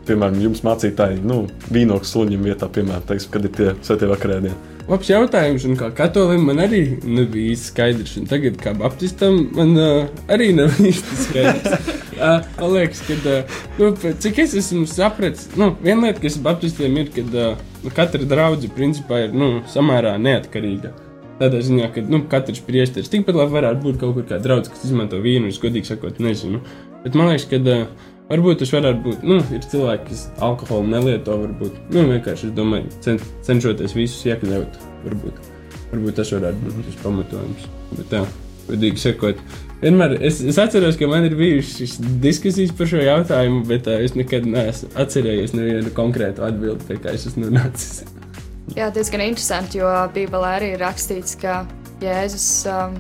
piemēram, 0.09 0.39
jums 0.41 0.63
mācītāji, 0.65 1.21
nu, 1.27 1.43
vīnogas 1.73 2.15
suņam 2.15 2.47
vietā, 2.49 2.69
piemēram, 2.73 3.05
teiksim, 3.11 3.33
kad 3.35 3.45
ir 3.45 3.53
tie 3.59 3.75
svētie 3.85 4.09
vakarēdieni? 4.09 4.73
Labs 4.85 5.09
jautājums, 5.09 5.65
un 5.65 5.79
kā 5.81 5.87
katolim 5.97 6.43
man 6.45 6.59
arī 6.61 6.83
nebija 7.05 7.55
īsti 7.55 7.71
skaidrs, 7.71 8.17
un 8.21 8.27
tagad 8.29 8.59
kā 8.61 8.75
baptistam 8.77 9.39
man 9.57 9.71
uh, 9.81 10.11
arī 10.33 10.51
nav 10.57 10.77
īsti 10.91 11.21
skaidrs. 11.23 11.93
uh, 12.19 12.45
man 12.59 12.75
liekas, 12.75 13.01
ka, 13.07 13.17
uh, 13.17 13.63
nu, 13.79 13.89
cik 14.21 14.43
es 14.45 14.57
esmu 14.61 14.85
sapratis, 14.91 15.47
nu, 15.61 15.71
viena 15.85 16.11
lieta, 16.11 16.21
kas 16.25 16.37
baptistiem 16.45 16.99
ir, 17.01 17.09
kad 17.17 17.39
uh, 17.41 17.91
katra 17.97 18.29
draudze 18.29 18.69
principā 18.77 19.27
ir, 19.27 19.37
nu, 19.37 19.51
samērā 19.73 20.19
neatkarīga. 20.21 20.93
Tādā 21.41 21.65
ziņā, 21.65 21.89
ka 21.95 22.05
nu, 22.05 22.21
katrs 22.31 22.61
priesteris 22.65 23.09
tikpat 23.11 23.41
labi 23.41 23.57
varētu 23.57 23.87
būt 23.89 24.03
kaut 24.03 24.19
kur 24.19 24.29
kā 24.29 24.37
draugs, 24.41 24.69
kas 24.73 24.85
izmanto 24.85 25.17
vīnu, 25.21 25.49
es 25.49 25.61
godīgi 25.65 25.95
sakot, 25.95 26.21
nezinu. 26.23 26.61
Bet 27.07 27.17
man 27.17 27.33
liekas, 27.33 27.49
ka 27.49 27.59
uh, 27.65 27.89
Varbūt 28.25 28.63
tas 28.63 28.71
varētu 28.73 29.03
būt. 29.05 29.25
Nu, 29.29 29.37
ir 29.53 29.67
cilvēki, 29.69 30.07
kas 30.09 30.23
alkoholu 30.45 30.89
nelieto. 30.95 31.37
Varbūt 31.43 31.93
nu, 31.93 32.07
vienkārši 32.09 32.55
domāju, 32.57 32.89
cen, 33.05 33.21
cenšoties 33.45 33.93
visus 33.97 34.25
iekļaut. 34.31 34.79
Varbūt, 35.05 35.51
varbūt 35.91 36.17
tas 36.21 36.33
varētu 36.33 36.65
būt 36.65 36.89
tas 36.89 36.97
pamatojums. 37.03 37.69
Bet 37.99 38.09
tā, 38.15 38.23
godīgi 38.71 39.03
sakot, 39.03 39.43
vienmēr 39.83 40.17
es, 40.25 40.41
es 40.41 40.61
atceros, 40.63 40.97
ka 40.97 41.11
man 41.11 41.29
ir 41.29 41.37
bijušas 41.37 41.99
diskusijas 42.25 42.73
par 42.79 42.89
šo 42.95 43.05
jautājumu, 43.05 43.61
bet 43.69 43.93
uh, 43.93 44.01
es 44.01 44.17
nekad 44.17 44.49
neesmu 44.49 44.89
atcerējies 45.05 45.53
nevienu 45.59 45.93
konkrētu 45.97 46.49
atbildi, 46.49 46.89
pie 46.89 46.99
kā 47.05 47.13
es 47.13 47.29
esmu 47.29 47.51
nonācis. 47.51 48.07
Jā, 48.79 48.89
diezgan 48.89 49.21
interesanti, 49.21 49.83
jo 49.83 49.93
Bībelē 50.17 50.57
arī 50.63 50.75
ir 50.79 50.81
rakstīts, 50.81 51.37
ka 51.45 51.61
Jēzus, 52.01 52.49
um, 52.73 52.97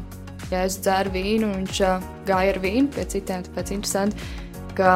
Jēzus 0.52 0.82
dzēra 0.84 1.16
vīnu 1.16 1.48
un 1.48 1.62
viņš 1.62 1.84
uh, 1.88 2.08
gāja 2.28 2.52
ar 2.52 2.60
vīnu 2.60 2.92
pie 2.92 3.08
citiem. 3.16 3.48
Tāpēc 3.48 3.72
interesanti 3.72 4.43
ka, 4.76 4.94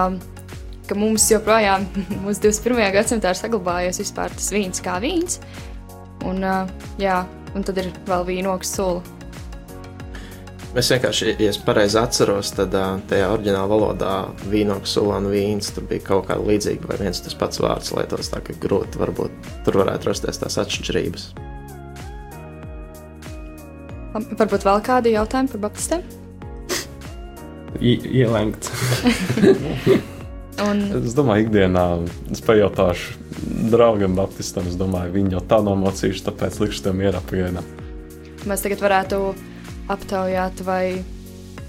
ka 0.89 0.99
mums 0.99 1.29
joprojām, 1.33 1.87
mūsu 2.25 2.49
21. 2.49 2.83
gadsimtā, 2.97 3.33
ir 3.33 3.41
saglabājies 3.41 4.03
vispār 4.05 4.35
tas 4.35 4.51
vīns 4.55 4.83
kā 4.85 4.99
vīns. 5.03 5.41
Un, 6.27 6.43
jā, 6.99 7.23
un 7.55 7.65
tad 7.67 7.79
ir 7.79 7.93
vēl 8.09 8.27
vīnogs 8.27 8.75
sula. 8.75 9.05
Es 10.77 10.91
vienkārši, 10.93 11.33
ja 11.41 11.49
es 11.49 11.57
pareizi 11.65 11.97
atceros, 11.97 12.51
tad 12.53 12.75
tajā 13.09 13.31
oriģinālā 13.33 13.71
valodā 13.71 14.13
vīnogs, 14.53 14.93
sula 14.99 15.17
un 15.17 15.31
vīns 15.33 15.73
tur 15.73 15.87
bija 15.89 16.05
kaut 16.11 16.29
kāda 16.29 16.45
līdzīga, 16.45 16.91
vai 16.91 16.99
viens 17.01 17.23
tas 17.25 17.35
pats 17.39 17.63
vārds 17.65 17.95
lietos, 17.97 18.29
tā 18.35 18.43
ka 18.45 18.57
grūti 18.61 19.01
varbūt 19.01 19.49
tur 19.65 19.81
varētu 19.81 20.11
rasties 20.11 20.43
tās 20.45 20.61
atšķirības. 20.61 21.31
Varbūt 24.19 24.69
vēl 24.69 24.85
kādi 24.85 25.17
jautājumi 25.17 25.55
par 25.55 25.69
baptistiem? 25.69 26.05
Ielēgts. 27.81 28.73
Un... 30.59 30.81
Es 30.99 31.15
domāju, 31.15 31.47
ikdienā 31.47 31.85
es 32.35 32.41
pajautāšu 32.43 33.15
draugam, 33.71 34.17
Baptistam. 34.19 34.67
Es 34.67 34.79
domāju, 34.79 35.15
viņi 35.15 35.37
jau 35.37 35.43
tā 35.53 35.61
nomocījuši, 35.63 36.25
tāpēc 36.27 36.59
likšu 36.65 36.83
tev 36.89 36.97
mierā 36.99 37.21
pagaidām. 37.29 37.67
Mēs 38.49 38.65
tagad 38.65 38.83
varētu 38.83 39.21
aptaujāt 39.93 40.63
vai 40.67 40.83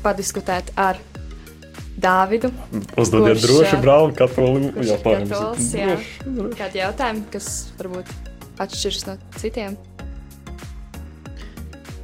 padiskutēt 0.03 0.73
ar 0.79 0.97
Dāvidu. 1.99 2.49
Uzdodiet 2.97 3.41
droši 3.43 3.79
brālim 3.83 4.13
katolim 4.15 4.69
jautājumus. 4.87 5.67
Jā, 5.75 5.97
kādi 6.55 6.79
jautājumi, 6.79 7.25
kas 7.33 7.49
varbūt 7.79 8.13
atšķiras 8.63 9.05
no 9.09 9.17
citiem? 9.35 9.75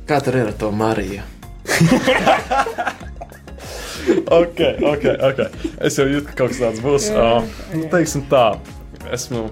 Kā 0.05 0.19
tur 0.21 0.37
ir 0.41 0.51
ar 0.51 0.59
to 0.59 0.69
Mariju? 0.75 1.23
ok, 4.39 4.61
ok, 4.91 5.05
ok. 5.29 5.39
Es 5.85 5.99
jau 5.99 6.07
jūtu, 6.09 6.29
ka 6.29 6.37
kaut 6.41 6.53
kas 6.53 6.61
tāds 6.61 6.81
būs. 6.83 7.09
Uh, 7.11 7.45
teiksim 7.91 8.25
tā, 8.31 8.45
esmu, 9.15 9.47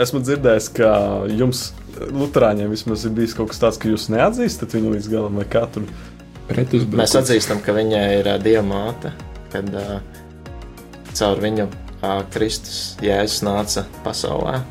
esmu 0.00 0.22
dzirdējis, 0.24 0.72
ka 0.78 0.90
jums, 1.32 1.70
Lutāņiem, 2.02 2.70
vismaz 2.72 3.04
ir 3.06 3.12
bijis 3.14 3.34
kaut 3.36 3.50
kas 3.52 3.60
tāds, 3.62 3.78
ka 3.78 3.90
jūs 3.90 4.08
neatzīstat 4.10 4.72
viņu 4.74 4.94
līdz 4.94 5.10
galam, 5.12 5.36
vai 5.38 5.44
kā 5.46 5.66
tur 5.70 5.84
pretuzbrukums. 6.48 6.98
Mēs 7.02 7.16
atzīstam, 7.20 7.60
ka 7.62 7.74
viņai 7.76 8.06
ir 8.20 8.30
uh, 8.32 8.38
diamāte, 8.42 9.12
kad 9.52 9.68
uh, 9.76 9.98
caur 11.12 11.42
viņu 11.44 11.68
uh, 11.68 12.22
Kristus 12.32 12.96
Jēzus 13.04 13.44
nāca 13.46 13.84
pasaulē. 14.06 14.62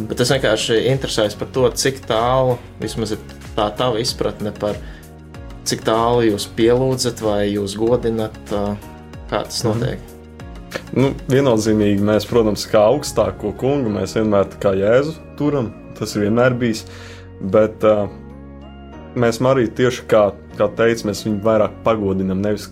Bet 0.00 0.22
es 0.22 0.30
vienkārši 0.32 0.78
interesējos 0.94 1.36
par 1.36 1.50
to, 1.52 1.66
cik 1.76 2.00
tālu 2.08 2.56
vismaz 2.80 3.16
ir 3.16 3.20
tā 3.58 3.66
tava 3.76 4.00
izpratne 4.00 4.54
par 4.56 4.78
viņu 4.78 4.99
cik 5.68 5.84
tālu 5.86 6.28
jūs 6.30 6.48
pielūdzat 6.56 7.20
vai 7.24 7.42
jūs 7.50 7.76
godinat, 7.80 8.38
kā 8.50 9.44
tas 9.44 9.64
mhm. 9.64 9.68
notiek? 9.72 9.98
Mm. 9.98 10.10
Nu, 10.94 11.10
viennozīmīgi 11.30 12.02
mēs, 12.06 12.26
protams, 12.30 12.64
kā 12.70 12.82
augstāko 12.90 13.52
kungu, 13.58 13.92
mēs 13.94 14.16
vienmēr 14.18 14.50
kā 14.62 14.74
Jēzu 14.78 15.16
turam. 15.38 15.70
Tas 15.98 16.14
ir 16.16 16.26
vienmēr 16.26 16.56
bijis. 16.58 16.84
Bet 17.52 17.84
uh, 17.86 18.06
mēs 19.18 19.40
arī 19.46 19.68
tieši 19.76 20.06
kā, 20.10 20.30
kā 20.58 20.68
teicu, 20.78 21.08
mēs 21.10 21.24
viņu 21.26 21.40
vairāk 21.46 21.80
pagodinam. 21.86 22.42
Nevis, 22.44 22.68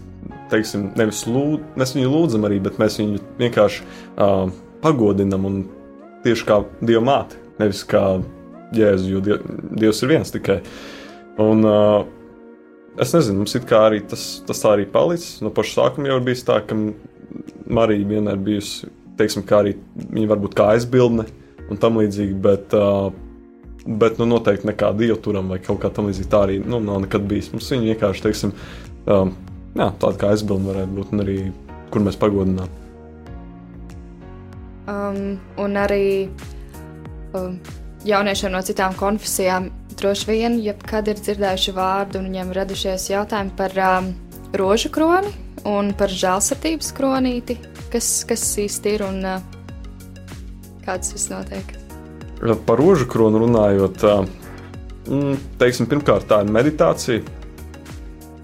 teiksim, 0.53 0.91
nevis 0.99 1.25
lūd, 1.29 1.65
mēs 1.79 1.95
viņu 1.97 2.13
lūdzam 2.13 2.47
arī, 2.49 2.61
bet 2.65 2.79
mēs 2.81 2.99
viņu 3.01 3.23
vienkārši 3.41 3.85
uh, 3.87 4.51
pagodinam 4.85 5.49
un 5.49 5.63
tieši 6.27 6.49
kā 6.49 6.63
Dieva 6.83 7.05
māte. 7.07 7.41
Nevis 7.59 7.83
kā 7.89 8.05
Jēzu, 8.77 9.11
jo 9.15 9.25
die, 9.25 9.41
Dievs 9.81 10.03
ir 10.05 10.15
viens 10.15 10.35
tikai. 10.35 10.61
Un, 11.43 11.63
uh, 11.65 12.18
Es 12.99 13.13
nezinu, 13.15 13.45
mums 13.45 13.55
arī 13.55 14.01
tas, 14.11 14.25
tas 14.47 14.59
tā 14.63 14.75
arī 14.75 14.87
palicis. 14.91 15.39
No 15.45 15.53
paša 15.55 15.75
sākuma 15.77 16.11
jau 16.11 16.19
ir 16.19 16.25
bijis 16.27 16.43
tā, 16.47 16.59
ka 16.67 16.75
Marija 17.71 18.09
vienmēr 18.09 18.41
bijusi, 18.43 18.89
teiksim, 19.19 19.45
kā 19.47 19.63
arī 19.63 19.77
viņa 19.95 20.31
varbūt 20.33 20.57
kā 20.59 20.73
aizbildne 20.75 21.29
un 21.69 21.79
tam 21.79 22.01
līdzīgi, 22.01 22.35
bet, 22.43 22.75
uh, 22.75 23.13
bet 23.87 24.19
nu, 24.19 24.27
noteikti 24.33 24.71
nekā 24.71 24.91
dievturam 24.99 25.53
vai 25.53 25.61
kaut 25.63 25.79
kā 25.85 25.93
tam 25.95 26.11
līdzīga. 26.11 26.31
Tā 26.33 26.43
arī 26.49 26.59
nu, 26.65 26.83
nav 26.83 27.05
nekad 27.05 27.29
bijis. 27.31 27.53
Mums 27.55 27.71
viņa 27.71 27.93
vienkārši, 27.93 28.25
teiksim, 28.27 28.55
um, 29.07 29.35
jā, 29.79 29.91
tāda 30.03 30.15
kā 30.19 30.35
aizbildne 30.35 30.73
varētu 30.73 30.99
būt 30.99 31.15
un 31.15 31.27
arī, 31.27 31.39
kur 31.95 32.03
mēs 32.03 32.19
pagodinām. 32.19 32.77
Um, 34.89 35.37
un 35.61 35.77
arī 35.77 36.07
um, 37.37 37.59
jauniešiem 38.09 38.55
no 38.57 38.65
citām 38.65 38.97
konfesijām 38.99 39.69
droši 39.99 40.31
vien, 40.31 40.59
ja 40.63 40.75
kad 40.79 41.09
ir 41.11 41.19
dzirdējuši 41.19 41.75
vārdu 41.77 42.21
un 42.21 42.29
viņiem 42.31 42.55
radušies 42.57 43.09
jautājumi 43.11 43.55
par 43.59 43.75
um, 43.83 44.11
rožu 44.57 44.91
kroni 44.95 45.33
un 45.69 45.91
par 45.99 46.13
žēlsirdības 46.13 46.93
kronīti, 46.97 47.59
kas, 47.93 48.09
kas 48.29 48.45
īsti 48.63 48.95
ir 48.95 49.05
un 49.09 49.19
uh, 49.27 49.43
kāds 50.87 51.15
tas 51.15 51.29
notiek. 51.33 51.75
Par 52.67 52.79
rožu 52.79 53.09
kronu 53.11 53.43
runājot, 53.43 54.07
uh, 54.07 55.43
teiksim, 55.61 55.91
pirmkārt, 55.91 56.29
tā 56.31 56.45
ir 56.45 56.55
meditācija, 56.55 57.25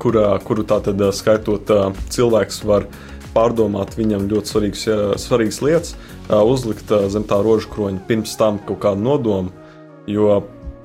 kurā, 0.03 0.33
kuru 0.45 0.67
tā 0.69 0.81
tad 0.85 1.01
uh, 1.01 1.15
skaitot 1.15 1.71
uh, 1.71 1.87
cilvēks 2.13 2.65
var 2.67 2.89
pārdomāt 3.35 3.97
viņam 3.99 4.29
ļoti 4.31 4.51
svarīgas, 4.51 4.83
svarīgas 5.19 5.57
lietas, 5.65 5.95
uzlikt 6.31 6.93
zem 7.11 7.25
tā 7.27 7.41
rožu 7.43 7.67
kroņa 7.73 8.05
pirms 8.07 8.37
tam 8.39 8.61
kaut 8.63 8.79
kādu 8.85 9.03
nodomu. 9.03 9.51
Jo 10.07 10.45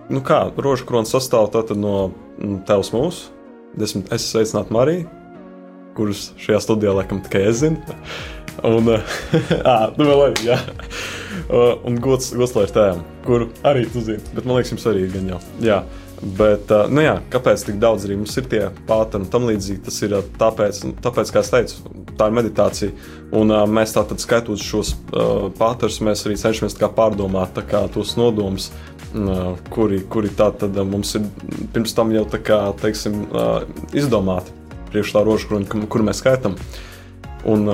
nu 0.09 0.23
kā, 0.25 0.41
rožu 0.57 0.87
krona 0.89 1.09
sastāv 1.09 1.51
no 1.77 2.11
mm, 2.39 2.63
Tevs 2.67 2.91
mūsu, 2.95 3.29
desmit, 3.77 4.11
es 4.13 4.27
sveicinātu 4.31 4.73
Mariju, 4.73 5.07
kurus 5.97 6.29
šajā 6.39 6.59
studijā 6.63 6.95
laikam 6.95 7.21
tikai 7.25 7.45
es 7.49 7.61
zinu. 7.63 7.97
Un, 8.65 8.89
ah, 9.71 9.87
nu 9.95 10.09
vēl 10.09 10.25
arī, 10.27 10.49
jā. 10.49 10.59
Un 11.87 11.97
gods, 12.03 12.33
gods 12.35 12.55
lai 12.57 12.67
ir 12.67 12.75
tēvam, 12.75 13.01
kuru 13.25 13.49
arī 13.67 13.87
tu 13.91 14.03
zini, 14.03 14.21
bet 14.35 14.45
man 14.45 14.59
liekas, 14.59 14.73
jums 14.75 14.87
arī 14.91 15.07
gan 15.13 15.33
jau. 15.35 15.41
Jā. 15.63 15.81
Bet, 16.19 16.67
nu 16.91 16.99
jā, 16.99 17.13
kāpēc 17.31 17.61
tik 17.63 17.77
daudz 17.79 18.03
arī 18.03 18.17
mums 18.19 18.33
ir 18.35 18.47
tie 18.51 18.65
pāteri 18.89 19.23
un 19.23 19.29
tam 19.31 19.45
līdzīgi? 19.47 19.79
Tas 19.85 20.01
ir 20.03 20.17
tāpēc, 20.41 20.81
tāpēc 20.99 21.31
kā 21.31 21.43
es 21.45 21.51
teicu, 21.53 21.93
tā 22.19 22.27
ir 22.27 22.35
meditācija. 22.35 22.91
Un 23.39 23.53
mēs 23.71 23.95
tātad 23.95 24.19
skaitot 24.19 24.59
šos 24.59 24.91
pāterus, 25.55 26.01
mēs 26.03 26.25
arī 26.27 26.35
cenšamies 26.41 26.75
pārdomāt 26.97 27.61
kā, 27.69 27.85
tos 27.93 28.17
nodomus, 28.19 28.67
kuri, 29.73 30.03
kuri 30.11 30.31
tātad 30.37 30.75
mums 30.85 31.15
ir 31.17 31.25
pirms 31.73 31.95
tam 31.97 32.13
jau 32.13 32.25
tā 32.29 32.41
kā, 32.45 32.59
teiksim, 32.81 33.23
izdomāti 33.97 34.53
priekš 34.89 35.13
tā 35.15 35.23
rožu 35.25 35.49
kroni, 35.49 35.87
kur 35.89 36.03
mēs 36.05 36.21
skaitām. 36.23 36.57
Un, 37.49 37.67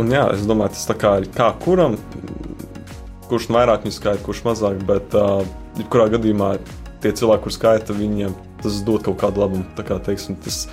un 0.00 0.14
jā, 0.14 0.28
es 0.34 0.46
domāju, 0.48 0.74
tas 0.76 0.98
kā 0.98 1.16
ir 1.22 1.28
kā 1.34 1.50
kuram, 1.64 1.98
kurš 3.30 3.50
vairāk 3.54 3.86
viņa 3.86 3.98
skaita, 3.98 4.24
kurš 4.26 4.44
mazāk, 4.46 4.78
bet 4.88 5.14
jebkurā 5.80 6.08
gadījumā 6.14 6.54
tie 7.04 7.12
cilvēki, 7.12 7.46
kuriem 7.46 7.58
skaita, 7.58 7.98
viņiem 7.98 8.38
tas 8.62 8.80
dod 8.86 9.04
kaut 9.06 9.20
kādu 9.22 9.44
labumu. 9.44 9.66
Tā 9.76 9.86
kā, 9.86 9.98
teiksim, 10.02 10.38
tas, 10.44 10.64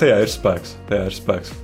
tajā 0.00 0.24
ir 0.24 0.32
spēks. 0.32 0.76
Tajā 0.90 1.10
ir 1.10 1.22
spēks. 1.22 1.54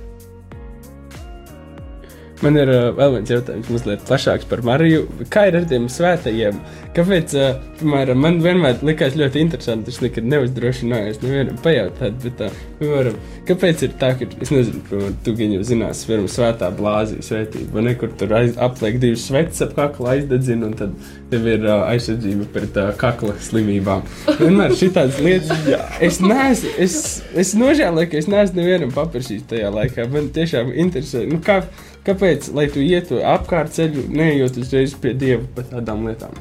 Man 2.41 2.57
ir 2.57 2.69
uh, 2.73 2.87
vēl 2.97 3.19
viens 3.19 3.29
jautājums, 3.29 3.67
mazliet 3.69 4.01
plašāks 4.07 4.47
par 4.49 4.63
Mariju. 4.65 5.03
Kā 5.29 5.43
ir 5.49 5.59
ar 5.59 5.65
tiem 5.69 5.85
svētajiem? 5.93 6.57
Kāpēc, 6.95 7.35
uh, 7.37 7.59
piemēram, 7.77 8.17
man 8.17 8.39
vienmēr 8.41 8.81
likās 8.85 9.13
ļoti 9.19 9.43
interesanti, 9.43 9.93
es 9.93 9.99
nekad 10.01 10.25
neuzdrošinājos 10.31 11.21
nevienam 11.21 11.59
pajautāt, 11.61 12.17
bet, 12.23 12.41
uh, 12.41 12.63
piemēram, 12.79 13.19
kāpēc 13.45 13.83
ir 13.85 13.93
tā, 14.01 14.09
ka, 14.17 14.25
es 14.41 14.53
nezinu, 14.53 14.81
piemēram, 14.89 15.19
tu 15.21 15.35
gan 15.37 15.53
jau 15.53 15.67
zinās, 15.69 16.01
piemēram, 16.07 16.31
svētā 16.33 16.71
blāzija 16.79 17.27
svētība, 17.27 17.69
vai 17.75 17.85
nekur 17.91 18.17
tur 18.17 18.33
aiz, 18.39 18.57
apliek 18.57 18.97
divas 19.05 19.27
sveces 19.29 19.61
ap 19.67 19.77
kakla 19.77 20.15
aizdedzina, 20.15 20.71
un 20.71 20.75
tad 20.81 20.97
tev 21.29 21.45
ir 21.45 21.69
uh, 21.69 21.85
aizsardzība 21.91 22.49
pret 22.57 22.81
uh, 22.81 22.89
kakla 22.99 23.37
slimībām. 23.51 24.01
Vienmēr 24.41 24.73
šitādas 24.81 25.21
lietas, 25.21 25.61
es 26.01 26.17
neesmu, 26.25 26.73
es, 26.81 26.97
es 27.45 27.53
nožēloju, 27.61 28.09
ka 28.09 28.19
es 28.19 28.33
neesmu 28.33 28.63
nevienam 28.63 28.97
paprasījis 28.97 29.45
tajā 29.53 29.71
laikā, 29.77 30.09
man 30.11 30.33
tiešām 30.33 30.73
interesē, 30.73 31.27
nu 31.29 31.37
kā, 31.45 31.61
Kāpēc, 32.01 32.47
lai 32.57 32.65
tu 32.73 32.81
ietu 32.81 33.19
apkārt 33.21 33.75
ceļu, 33.75 34.07
neejot 34.09 34.55
uzreiz 34.57 34.95
pie 34.97 35.13
dieva 35.13 35.43
par 35.53 35.67
tādām 35.69 36.07
lietām? 36.09 36.33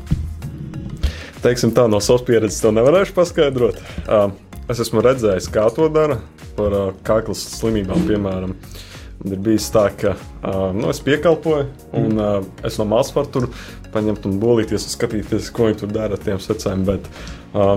Teiksim, 1.44 1.72
tā 1.76 1.84
no 1.88 2.00
savas 2.04 2.24
pieredzes 2.24 2.62
to 2.64 2.72
nevarēšu 2.72 3.12
paskaidrot. 3.16 3.80
Uh, 4.06 4.32
es 4.72 4.80
esmu 4.80 5.04
redzējis, 5.04 5.50
kā 5.52 5.66
to 5.76 5.90
dara 5.92 6.16
par 6.56 6.76
uh, 6.76 6.86
kaklas 7.04 7.42
slimībām, 7.58 8.06
piemēram. 8.08 8.54
Ir 9.28 9.42
bijis 9.44 9.66
tā, 9.72 9.86
ka 10.00 10.14
uh, 10.16 10.70
nu, 10.72 10.88
es 10.94 11.02
piekalpoju, 11.04 11.66
un 11.96 12.16
uh, 12.16 12.38
es 12.64 12.80
no 12.80 12.86
malas 12.88 13.12
varu 13.12 13.28
tur 13.34 13.48
paņemt 13.92 14.30
un 14.30 14.38
bolīties 14.40 14.88
un 14.88 14.94
skatīties, 14.94 15.50
ko 15.52 15.68
viņi 15.68 15.82
tur 15.82 15.92
dara 15.92 16.16
ar 16.16 16.24
tiem 16.24 16.40
secēm. 16.40 16.86
Bet 16.88 17.10
uh, 17.52 17.76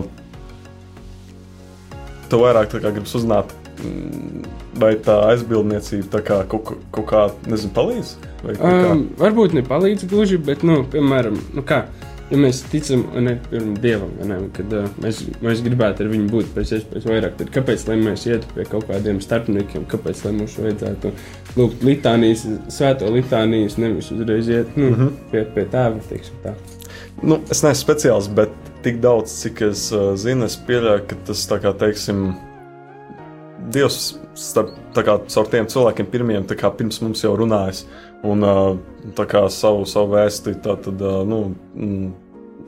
tu 2.32 2.40
vairāk 2.40 2.80
gribas 2.80 3.20
uzzināt, 3.20 3.52
Mm, 3.52 3.63
vai 4.80 4.94
tā 5.04 5.18
aizbildniecība 5.32 6.10
tā 6.18 6.24
kā 6.26 6.40
kaut, 6.50 6.74
kaut 6.94 7.10
kā 7.10 7.26
nezinu, 7.50 7.74
palīdz? 7.76 8.16
Um, 8.60 9.06
varbūt 9.20 9.56
nepalīdz 9.60 10.08
gluži, 10.12 10.40
bet, 10.42 10.66
nu, 10.68 10.82
piemēram, 10.92 11.38
nu 11.56 11.64
kā, 11.68 11.84
ja 12.32 12.40
mēs 12.40 12.64
ticam 12.72 13.06
ne, 13.24 13.38
Dievam, 13.84 14.12
ne, 14.28 14.40
kad 14.56 14.74
uh, 14.76 14.90
mēs, 15.04 15.22
mēs 15.44 15.64
gribētu 15.66 16.06
ar 16.06 16.12
viņu 16.12 16.30
būt 16.34 16.52
pēc 16.56 16.76
iespējas 16.80 17.08
vairāk, 17.10 17.38
tad 17.40 17.54
kāpēc 17.56 17.86
mēs 17.94 18.28
ietu 18.30 18.50
pie 18.56 18.68
kaut 18.70 18.88
kādiem 18.90 19.22
starpniekiem, 19.24 19.88
kāpēc 19.92 20.26
mums 20.32 20.58
vajadzētu 20.60 21.14
lūgt 21.60 21.86
litānijas, 21.88 22.46
svēto 22.74 23.12
litānijas, 23.14 23.78
nevis 23.82 24.12
uzreiz 24.16 24.50
iet 24.50 24.78
nu, 24.78 24.90
mm 24.90 24.96
-hmm. 25.00 25.18
pie, 25.32 25.46
pie 25.56 25.66
tēva, 25.72 26.22
tā. 26.44 26.56
Nu, 27.22 27.40
es 27.52 27.64
neesmu 27.64 27.86
speciāls, 27.86 28.28
bet 28.28 28.50
tik 28.84 29.00
daudz, 29.04 29.32
cik 29.44 29.62
es 29.70 29.92
uh, 29.96 30.14
zinu, 30.20 30.46
es 30.46 30.58
pieļauju, 30.68 31.06
ka 31.08 31.16
tas 31.28 31.46
tā 31.48 31.60
kā, 31.64 31.72
teiksim, 31.80 32.34
Dievs 33.74 34.14
starp, 34.38 34.74
kā, 34.94 35.18
caur 35.30 35.50
tiem 35.50 35.68
cilvēkiem 35.70 36.10
pirmiem, 36.12 36.46
kā, 36.58 36.72
pirms 36.78 37.00
mums 37.04 37.24
jau 37.24 37.34
runājis, 37.40 37.84
un 38.28 38.46
kā, 39.18 39.46
savu, 39.54 39.88
savu 39.90 40.14
vēsti 40.14 40.56
tā, 40.64 40.78
tad, 40.86 41.02
nu, 41.30 41.40
mm, 41.74 42.12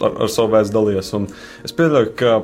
ar, 0.01 0.19
ar 0.25 0.31
savu 0.31 0.53
vēstu 0.55 0.75
dalījies. 0.75 1.11
Un 1.17 1.27
es 1.65 1.75
pieļauju, 1.75 2.13
ka 2.19 2.39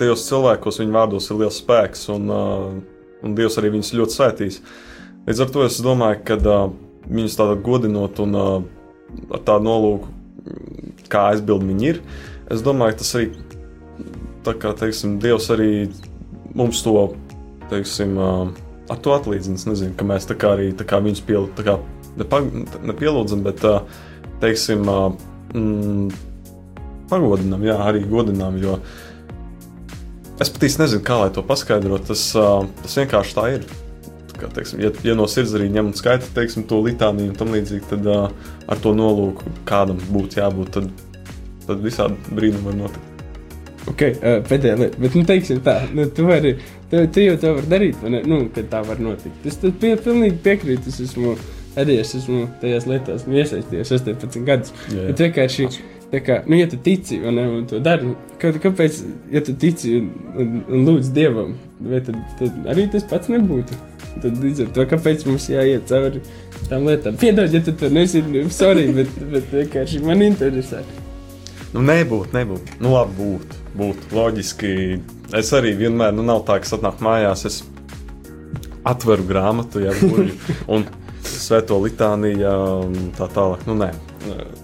tajos 0.00 0.26
cilvēkos 0.28 0.80
viņa 0.80 0.96
vārdos 0.96 1.30
ir 1.30 1.40
liels 1.42 1.60
spēks, 1.60 2.06
un, 2.14 2.30
un 2.30 3.36
Dievs 3.36 3.58
arī 3.60 3.74
viņus 3.76 3.94
ļoti 4.00 4.16
svētīs. 4.16 4.60
Līdz 5.28 5.44
ar 5.44 5.54
to 5.54 5.66
es 5.66 5.80
domāju, 5.84 6.22
ka 6.26 6.38
viņus 7.10 7.38
tādā 7.38 7.56
godinot 7.60 8.20
un 8.24 8.36
ar 8.40 9.44
tādu 9.44 9.66
nolūku, 9.66 10.12
kā 11.10 11.30
aizbildni 11.32 11.74
viņi 11.74 11.90
ir, 11.90 12.04
es 12.50 12.62
domāju, 12.64 13.00
tas 13.00 13.16
arī, 13.18 13.32
tā 14.46 14.54
kā 14.58 14.72
teiksim, 14.78 15.18
Dievs 15.22 15.50
arī 15.52 15.90
mums 16.56 16.80
to 16.82 16.94
teiksim, 17.70 18.16
ar 18.20 19.02
to 19.04 19.14
atlīdzināts. 19.16 19.68
Nezinu, 19.70 19.94
ka 19.98 20.06
mēs 20.08 20.28
tā 20.30 20.36
kā 20.40 20.54
arī 20.56 20.70
tā 20.76 20.86
kā 20.88 21.00
viņus 21.02 21.22
piel, 21.26 21.48
kā 21.58 21.78
nepielūdzam, 22.18 23.44
bet 23.46 23.62
teiksim, 24.42 24.88
mm, 25.54 26.10
pagodinām, 27.10 27.62
jā, 27.66 27.78
arī 27.90 28.04
godinām. 28.08 28.58
Jo 28.62 28.78
es 30.40 30.48
pat 30.48 30.66
īsti 30.66 30.84
nezinu, 30.84 31.04
kā 31.04 31.20
lai 31.20 31.30
to 31.34 31.44
paskaidrotu. 31.46 32.12
Tas, 32.12 32.24
tas 32.82 32.98
vienkārši 33.02 33.36
tā 33.36 33.46
ir. 33.58 33.68
Kā, 34.40 34.48
teiksim, 34.56 34.80
ja, 34.80 34.88
ja 35.04 35.12
no 35.18 35.26
sirds 35.28 35.52
arī 35.52 35.66
ņem 35.68 35.90
un 35.90 35.96
skaita 35.96 36.30
teiksim, 36.32 36.64
to 36.68 36.78
litāniju 36.80 37.34
un 37.34 37.36
tam 37.36 37.50
līdzīgi, 37.52 37.84
tad 37.90 38.06
uh, 38.08 38.30
ar 38.72 38.78
to 38.80 38.94
nolūku 38.96 39.52
kādam 39.68 39.98
būtu 40.08 40.40
jābūt, 40.40 40.78
tad, 40.78 40.86
tad 41.66 41.82
visādi 41.84 42.16
brīnumi 42.32 42.70
var 42.70 42.78
notikt. 42.78 43.10
Ok, 43.90 44.04
pēdējā 44.48 44.78
lieta, 44.80 45.02
bet, 45.02 45.18
nu, 45.18 45.26
teiksim 45.28 45.60
tā, 45.66 45.74
nu, 45.92 46.06
tu 46.16 46.24
vari 46.28 46.54
Tu, 46.90 47.06
tu 47.14 47.22
jau 47.22 47.38
to 47.38 47.54
vari 47.54 47.70
darīt, 47.70 47.98
vai 48.02 48.10
ne? 48.16 48.20
Nu, 48.26 48.42
kad 48.54 48.66
tā 48.72 48.82
var 48.86 48.98
notikt. 49.02 49.44
Es 49.46 49.60
tam 49.62 49.74
pie, 49.78 49.94
pilnīgi 50.02 50.40
piekrītu. 50.42 50.90
Es 50.90 50.98
esmu 51.04 51.36
arī 51.78 52.00
es 52.02 52.14
esmu 52.18 52.46
tajās 52.62 52.86
lietās 52.90 53.26
iesaistījies 53.28 53.92
18 53.94 54.46
gadus. 54.46 54.72
Jā, 54.88 54.96
jā. 54.96 55.04
Bet 55.10 55.22
vienkārši, 55.24 55.68
kā, 56.26 56.40
nu, 56.48 56.58
ja 56.58 56.66
tu 56.70 56.80
tici 56.82 57.20
ne, 57.22 57.44
un 57.60 57.68
to 57.70 57.78
dari, 57.84 58.14
kā, 58.42 58.50
kāpēc, 58.64 59.02
ja 59.30 59.42
tu 59.46 59.54
tici 59.60 60.00
un, 60.00 60.10
un, 60.34 60.56
un 60.66 60.88
lūdz 60.88 61.12
Dievam, 61.14 61.54
tad, 62.08 62.18
tad 62.40 62.66
arī 62.74 62.88
tas 62.90 63.06
pats 63.10 63.30
nebūtu? 63.30 63.78
Tad 64.20 64.40
līdz 64.42 64.64
ar 64.64 64.72
to, 64.74 64.88
kāpēc 64.90 65.22
mums 65.28 65.46
jāiet 65.52 65.86
cauri 65.86 66.24
tām 66.66 66.88
lietām. 66.88 67.14
Piedod, 67.20 67.54
ja 67.54 67.62
tu 67.62 67.76
to 67.78 67.92
nezini, 67.94 68.42
sorry, 68.50 68.88
bet, 68.96 69.14
bet 69.30 69.54
vienkārši 69.54 70.02
man 70.02 70.26
interesē. 70.26 70.82
Nu, 71.70 71.84
nebūtu, 71.86 72.34
nebūtu. 72.34 72.80
Nu, 72.82 72.96
labi, 72.96 73.14
būtu. 73.20 73.62
Būtu 73.78 74.16
loģiski 74.18 74.72
Es 75.36 75.52
arī 75.54 75.76
vienmēr, 75.78 76.14
nu, 76.16 76.24
nav 76.26 76.42
tā, 76.48 76.58
ka 76.58 76.66
es 76.66 76.74
atnāku 76.74 77.04
mājās, 77.06 77.44
es 77.46 77.60
atveru 78.88 79.26
grāmatu, 79.28 79.82
ja 79.84 79.92
burbuļu, 79.94 80.34
un 80.74 80.86
svēto 81.26 81.78
litāniju, 81.84 82.54
un 82.86 83.12
tā 83.16 83.28
tālāk. 83.30 83.62
Nu, 83.68 83.76
nē. 83.78 83.92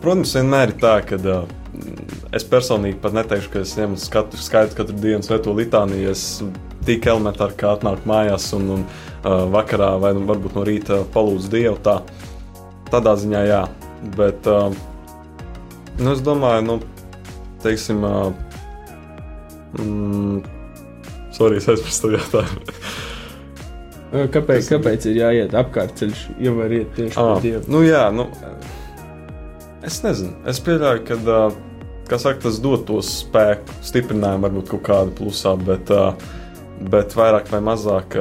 Protams, 0.02 0.34
vienmēr 0.36 0.72
ir 0.72 0.80
tā, 0.82 0.96
ka 1.06 1.18
uh, 1.20 1.44
es 2.36 2.46
personīgi 2.48 2.98
pat 3.02 3.14
neteikšu, 3.16 3.52
ka 3.52 3.62
es 3.62 3.76
ņemu 3.78 4.00
skatu, 4.00 4.40
skaitu 4.40 4.80
katru 4.80 4.96
dienu 5.04 5.24
svēto 5.24 5.54
litāniju. 5.56 6.10
Es 6.12 6.26
tik 6.86 7.06
elementāri 7.10 7.56
kā 7.60 7.72
atnāku 7.76 8.08
mājās 8.10 8.48
un, 8.56 8.66
un 8.78 8.82
uh, 8.86 9.46
vakarā 9.54 9.94
vai 10.02 10.12
nu, 10.18 10.26
varbūt 10.28 10.58
no 10.58 10.66
rīta 10.66 11.00
palūdzu 11.14 11.52
Dievu. 11.54 11.78
Tā. 11.86 12.00
Tādā 12.90 13.16
ziņā 13.18 13.46
jā, 13.48 13.62
bet 14.18 14.46
uh, 14.50 14.68
nu, 15.98 16.12
es 16.12 16.20
domāju, 16.26 16.66
nu, 16.68 16.76
teiksim, 17.64 18.04
uh, 18.06 18.28
mm, 19.80 20.55
Sorry, 21.36 21.58
es 21.60 21.68
aizmirsu 21.68 22.14
jautājumu. 22.14 22.62
kāpēc, 24.32 24.62
tas 24.62 24.70
kāpēc 24.72 25.06
ir 25.10 25.18
jāiet 25.20 25.56
apkārt 25.58 25.98
ceļš, 26.00 26.22
ja 26.40 26.52
var 26.56 26.72
iet 26.72 26.94
tieši 26.96 27.20
ah, 27.20 27.34
pie 27.36 27.50
dieva? 27.50 27.62
Nu, 27.72 27.82
jā, 27.84 28.06
nu, 28.14 28.28
es 29.84 30.00
nezinu. 30.04 30.32
Es 30.48 30.62
pieļauju, 30.64 31.02
ka, 31.10 31.36
kā 32.08 32.20
saka, 32.22 32.40
tas 32.46 32.60
dod 32.64 32.86
to 32.88 33.02
spēku, 33.04 33.76
stiprinājumu, 33.84 34.46
varbūt 34.46 34.72
kaut 34.72 34.84
kādu 34.88 35.16
plusā, 35.18 35.52
bet, 35.60 35.92
bet 36.94 37.18
vairāk 37.18 37.52
vai 37.52 37.60
mazāk. 37.68 38.16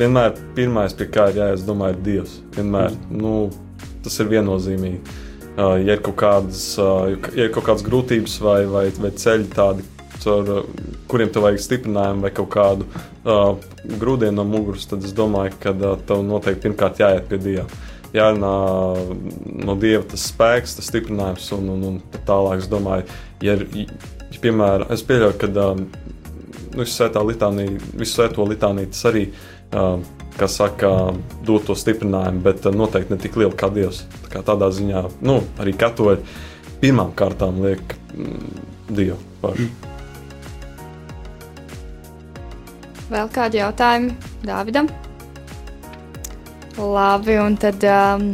Vienmēr 0.00 0.32
pirmais, 0.56 0.96
pie 0.96 1.10
kā 1.12 1.28
ir 1.30 1.42
jāiet, 1.42 1.66
domāju, 1.68 1.98
ir 1.98 2.06
Dievs. 2.08 2.38
Vienmēr, 2.56 2.96
mm. 2.96 3.20
nu, 3.20 3.92
tas 4.06 4.16
ir 4.24 4.32
viennozīmīgi. 4.32 5.20
Ja 5.54 5.94
ir 5.94 6.00
kaut 6.02 6.16
kādas, 6.18 6.64
ja 6.80 7.44
ir 7.44 7.52
kaut 7.54 7.68
kādas 7.68 7.84
grūtības 7.86 8.40
vai, 8.42 8.62
vai, 8.66 8.88
vai 8.98 9.12
ceļi 9.14 9.52
tādi, 9.52 9.84
uh, 10.30 10.62
kuriem 11.10 11.32
tev 11.32 11.46
vajag 11.46 11.62
stiprinājumu 11.64 12.26
vai 12.26 12.32
kaut 12.34 12.50
kādu 12.54 12.86
uh, 12.88 13.56
grūdienu 14.00 14.38
no 14.40 14.46
muguras, 14.48 14.86
tad 14.90 15.04
es 15.04 15.14
domāju, 15.16 15.56
ka 15.62 15.74
uh, 15.74 15.98
tev 16.06 16.24
noteikti 16.26 16.68
pirmkārt 16.68 17.02
jāiet 17.02 17.28
pie 17.30 17.40
Dieva. 17.42 17.68
Jārunā 18.14 18.54
no 19.66 19.74
Dieva 19.80 20.04
tas 20.06 20.28
spēks, 20.30 20.76
tas 20.78 20.86
stiprinājums, 20.90 21.48
un, 21.56 21.70
un, 21.74 21.86
un 21.88 22.24
tālāk 22.28 22.62
es 22.62 22.68
domāju, 22.70 23.08
ja 23.42 23.56
ja, 23.58 23.86
piemēram, 24.44 24.90
es 24.94 25.04
pieļauju, 25.06 25.38
ka 25.40 25.50
um, 25.64 25.86
nu, 26.74 26.86
litānija, 27.30 27.78
visu 27.94 28.18
svēto 28.18 28.46
litāniju 28.48 28.92
tas 28.92 29.06
arī, 29.10 29.24
uh, 29.72 29.96
kas 30.38 30.58
saka, 30.60 30.90
dod 31.46 31.66
to 31.68 31.76
stiprinājumu, 31.78 32.42
bet 32.44 32.66
uh, 32.66 32.74
noteikti 32.74 33.14
ne 33.14 33.20
tik 33.22 33.38
lielu 33.40 33.54
kā 33.58 33.70
Dievs. 33.74 34.04
Tā 34.26 34.36
kā 34.36 34.44
tādā 34.46 34.70
ziņā, 34.74 35.06
nu, 35.26 35.40
arī 35.62 35.76
katoļi 35.78 36.20
pirmām 36.82 37.14
kārtām 37.16 37.62
liek 37.64 37.98
mm, 38.12 38.62
Dievu 38.90 39.20
pašu. 39.42 39.68
Mm. 39.70 39.93
Vēl 43.12 43.28
kādi 43.32 43.60
jautājumi 43.60 44.14
Dāvidam? 44.46 44.88
Labi, 46.78 47.36
un 47.38 47.56
tad 47.60 47.84
um, 47.86 48.30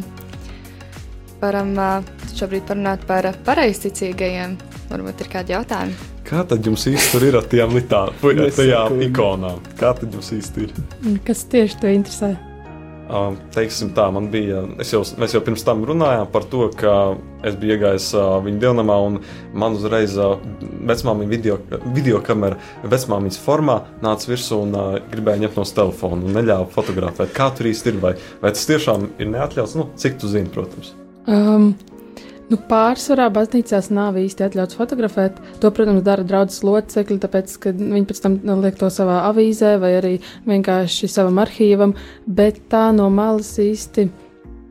varam 1.43 1.73
uh, 1.77 2.13
šobrīd 2.33 2.65
parunāt 2.69 3.05
par 3.09 3.29
pareizticīgajiem. 3.47 4.57
Varbūt 4.91 5.25
ir 5.25 5.31
kādi 5.31 5.55
jautājumi. 5.55 5.99
Kā 6.27 6.45
tad 6.47 6.67
jums 6.67 6.87
īsti 6.87 7.21
ir 7.27 7.41
ar 7.41 7.47
tām 7.51 7.75
litānām, 7.75 8.45
tajām 8.57 9.03
ikonām? 9.07 9.59
Kā 9.79 9.93
tad 9.99 10.15
jums 10.15 10.31
īsti 10.37 10.67
ir? 10.67 10.79
Kas 11.27 11.43
tieši 11.51 11.83
te 11.83 11.95
interesē? 11.97 12.37
Uh, 13.11 13.33
teiksim 13.51 13.89
tā, 13.91 14.05
man 14.15 14.29
bija, 14.31 14.61
jau, 14.87 15.01
mēs 15.19 15.33
jau 15.35 15.41
pirms 15.43 15.65
tam 15.67 15.81
runājām 15.89 16.29
par 16.31 16.45
to, 16.47 16.69
ka 16.79 16.93
es 17.43 17.57
biju 17.59 17.75
iegājis 17.75 18.07
uh, 18.15 18.37
viņa 18.45 18.63
dievnamā 18.63 18.99
un 19.03 19.17
man 19.51 19.75
uzreiz 19.75 20.15
uh, 20.15 20.37
vecmāmiņa 20.87 21.33
video, 21.33 21.57
video 21.91 22.21
kamera 22.23 22.61
vecmāmiņas 22.87 23.41
formā 23.43 23.81
nāca 24.05 24.31
virsū 24.31 24.61
un 24.63 24.79
uh, 24.79 24.93
gribēja 25.11 25.43
ņemt 25.43 25.59
no 25.59 25.67
telefona 25.81 26.23
un 26.23 26.39
neļāva 26.39 26.71
fotografēt. 26.71 27.35
Kā 27.35 27.51
tur 27.51 27.73
īsti 27.73 27.97
ir? 27.97 27.99
Vai, 28.05 28.15
vai 28.45 28.55
tas 28.55 28.71
tiešām 28.71 29.11
ir 29.19 29.33
neatļauts? 29.35 29.75
Nu, 29.81 29.91
cik 29.99 30.21
tu 30.23 30.31
zini, 30.31 30.53
protams. 30.55 30.95
Um, 31.27 31.73
Nu, 32.51 32.59
pārsvarā 32.71 33.29
baznīcās 33.31 33.93
nav 33.95 34.17
īsti 34.19 34.43
atļauts 34.49 34.75
fotografēt. 34.75 35.37
To, 35.63 35.71
protams, 35.75 36.03
dara 36.03 36.25
draudzes 36.27 36.65
locekļi, 36.67 37.19
tāpēc, 37.23 37.53
ka 37.63 37.71
viņi 37.79 38.09
pēc 38.09 38.23
tam 38.25 38.41
liek 38.65 38.81
to 38.81 38.89
savā 38.91 39.21
avīzē 39.29 39.77
vai 39.79 39.93
arī 40.01 40.17
vienkārši 40.51 41.11
savam 41.13 41.39
arhīvam, 41.45 41.95
bet 42.27 42.59
tā 42.73 42.89
no 42.97 43.07
malas 43.15 43.53
īsti. 43.63 44.09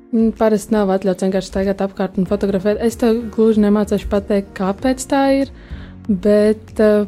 Mm, 0.09 0.33
parasti 0.35 0.75
nav 0.75 0.91
atļauts 0.91 1.23
vienkārši 1.23 1.51
staigāt 1.53 1.85
apkārt 1.85 2.19
un 2.19 2.27
fotografēt. 2.27 2.81
Es 2.83 2.99
tev 2.99 3.21
gluži 3.31 3.63
nemācīšu 3.63 4.11
pateikt, 4.11 4.51
kāpēc 4.57 5.07
tā 5.07 5.23
ir, 5.37 5.53
bet, 6.09 6.73
eh, 6.83 7.07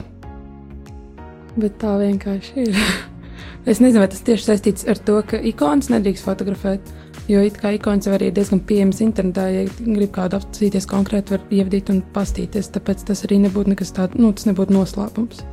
bet 1.57 1.79
tā 1.83 1.97
vienkārši 1.99 2.67
ir. 2.69 2.81
es 3.71 3.83
nezinu, 3.83 4.05
vai 4.05 4.07
tas 4.13 4.23
tieši 4.23 4.47
saistīts 4.47 4.87
ar 4.87 5.03
to, 5.03 5.19
ka 5.27 5.41
ikonas 5.51 5.91
nedrīkst 5.91 6.29
fotografēt. 6.29 6.95
Jo 7.31 7.39
it 7.47 7.55
kā 7.61 7.69
ikonas 7.77 8.09
jau 8.09 8.15
arī 8.17 8.27
ir 8.27 8.35
diezgan 8.35 8.59
pieejamas 8.67 8.99
internetā, 9.05 9.45
ja 9.53 9.63
grib 9.79 10.09
kādu 10.17 10.35
apskatīties 10.35 10.87
konkrēti, 10.89 11.37
var 11.37 11.45
ievadīt 11.53 11.91
un 11.93 12.01
pastīties. 12.15 12.73
Tāpēc 12.75 13.05
tas 13.07 13.23
arī 13.27 13.37
nebūtu 13.45 13.71
nekas 13.71 13.93
tāds, 13.95 14.19
nu, 14.19 14.33
tas 14.35 14.49
nebūtu 14.49 14.75
noslēpums. 14.75 15.43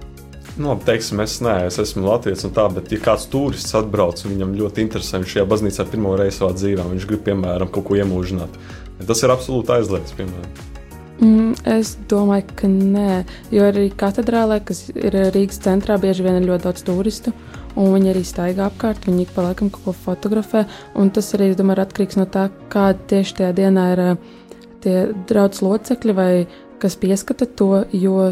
Nu, 0.58 0.72
teiksim, 0.82 1.20
es 1.22 1.36
neesmu, 1.44 1.68
es 1.68 1.78
esmu 1.84 2.08
Latvijas 2.08 2.42
un 2.48 2.54
tā, 2.56 2.64
bet, 2.74 2.90
ja 2.90 2.98
kāds 3.02 3.28
turists 3.30 3.76
atbrauc 3.78 4.18
un 4.24 4.34
viņam 4.34 4.56
ļoti 4.58 4.82
interesē, 4.82 5.20
viņš 5.22 5.36
šajā 5.36 5.44
baznīcā 5.52 5.86
pirmo 5.92 6.16
reizi 6.18 6.40
savā 6.40 6.56
dzīvē, 6.56 6.88
viņš 6.96 7.06
grib, 7.12 7.22
piemēram, 7.28 7.70
kaut 7.70 7.86
ko 7.86 8.00
iemūžināt, 8.00 8.58
tas 8.98 9.22
ir 9.22 9.34
absolūti 9.36 9.76
aizliegts, 9.76 10.16
piemēram. 10.18 10.66
Mm, 11.18 11.54
es 11.78 11.94
domāju, 12.10 12.56
ka 12.58 12.72
nē, 12.72 13.22
jo 13.54 13.70
arī 13.70 13.86
katedrālē, 14.02 14.58
kas 14.66 14.88
ir 14.96 15.14
Rīgas 15.34 15.62
centrā, 15.62 15.94
bieži 16.02 16.26
vien 16.26 16.40
ir 16.40 16.50
ļoti 16.50 16.66
daudz 16.66 16.82
turistu 16.90 17.36
un 17.76 17.92
viņi 17.94 18.12
arī 18.12 18.24
staigā 18.26 18.68
apkārt, 18.68 19.06
viņi 19.08 19.26
ik 19.26 19.34
pa 19.36 19.48
laikam 19.48 19.70
kaut 19.74 19.88
ko 19.88 19.96
fotografē, 20.06 20.64
un 20.98 21.12
tas 21.14 21.32
arī, 21.36 21.52
es 21.52 21.60
domāju, 21.60 21.84
atkarīgs 21.84 22.18
no 22.20 22.28
tā, 22.30 22.48
kāda 22.72 23.00
tieši 23.12 23.40
tajā 23.40 23.54
dienā 23.60 23.86
ir 23.94 24.04
eh, 24.04 24.20
tie 24.84 24.96
draudzes 25.28 25.64
locekļi 25.66 26.16
vai 26.16 26.32
kas 26.82 26.96
pieskata 27.00 27.48
to, 27.58 27.84
jo 27.92 28.30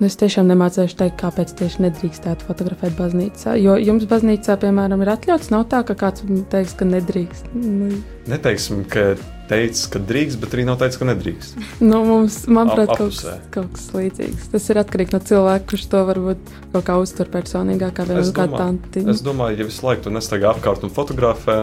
nu, 0.00 0.08
es 0.08 0.16
tiešām 0.20 0.48
nemācīšu 0.48 0.96
teikt, 0.96 1.18
kāpēc 1.20 1.52
tieši 1.58 1.84
nedrīkstētu 1.84 2.46
fotografēt 2.48 2.96
baznīcā. 2.98 3.56
Jo 3.60 3.76
jums 3.76 4.06
baznīcā, 4.08 4.56
piemēram, 4.62 5.04
ir 5.04 5.12
atļauts, 5.12 5.52
nav 5.52 5.66
tā, 5.72 5.82
ka 5.86 5.96
kāds 6.06 6.24
teiks, 6.52 6.72
ka 6.78 6.88
nedrīkst. 6.88 7.52
Nu, 7.52 8.00
Neteiksim, 8.30 8.86
ka 8.88 9.12
teicis, 9.50 9.86
ka 9.90 10.00
drīkst, 10.02 10.38
bet 10.40 10.54
arī 10.54 10.64
nav 10.68 10.78
teicis, 10.80 10.98
ka 11.00 11.08
nedrīkst. 11.08 11.58
Nu, 11.90 12.02
mums, 12.06 12.42
manuprāt, 12.50 12.92
Ap, 12.92 13.00
kaut, 13.00 13.16
kas, 13.16 13.46
kaut 13.54 13.70
kas 13.74 13.86
līdzīgs. 13.96 14.50
Tas 14.52 14.68
ir 14.70 14.80
atkarīgs 14.82 15.14
no 15.14 15.20
cilvēka, 15.30 15.66
kurš 15.72 15.86
to 15.92 16.02
varbūt 16.08 16.52
kaut 16.74 16.86
kā 16.86 16.96
uztver 17.02 17.30
personīgāk, 17.32 17.94
kā 17.96 18.06
vēl 18.08 18.32
kāda 18.36 18.60
tanti. 18.60 19.04
Es 19.10 19.24
domāju, 19.26 19.60
ja 19.62 19.68
visu 19.68 19.86
laiku 19.86 20.06
tu 20.06 20.14
nestaigā 20.14 20.52
apkārt 20.52 20.84
un 20.86 20.94
fotografē 20.94 21.58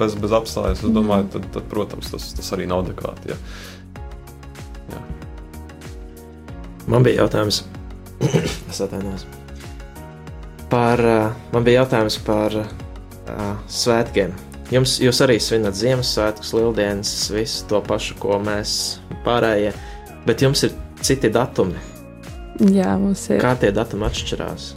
bez, 0.00 0.16
bez 0.20 0.36
apstājas, 0.40 0.80
es 0.80 0.88
mm. 0.88 0.96
domāju, 0.96 1.28
tad, 1.36 1.48
tad, 1.56 1.68
protams, 1.72 2.12
tas, 2.14 2.30
tas 2.38 2.52
arī 2.56 2.68
nav 2.70 2.84
adekvāti. 2.86 3.34
Ja. 3.34 3.38
Jā. 4.94 5.02
Man 6.90 7.06
bija 7.06 7.24
jautājums, 7.24 7.64
es 8.24 8.80
atvainojos. 8.80 9.26
Par, 10.70 11.02
man 11.50 11.66
bija 11.66 11.82
jautājums 11.82 12.20
par 12.22 12.54
uh, 12.62 13.50
svētkiem 13.66 14.36
Jums, 14.70 15.00
jūs 15.02 15.18
arī 15.24 15.34
svinat 15.42 15.74
Ziemassvētkus, 15.74 16.52
Lieldienas, 16.54 17.10
visu 17.34 17.64
to 17.66 17.80
pašu, 17.82 18.14
ko 18.22 18.36
mēs 18.38 19.00
pārējie, 19.24 19.72
bet 20.28 20.44
jums 20.44 20.62
ir 20.68 20.76
citi 21.02 21.30
datumi. 21.34 21.80
Jā, 22.70 22.92
mums 23.00 23.24
ir. 23.32 23.40
Kā 23.42 23.56
tie 23.58 23.72
datumi 23.74 24.06
atšķirās? 24.06 24.68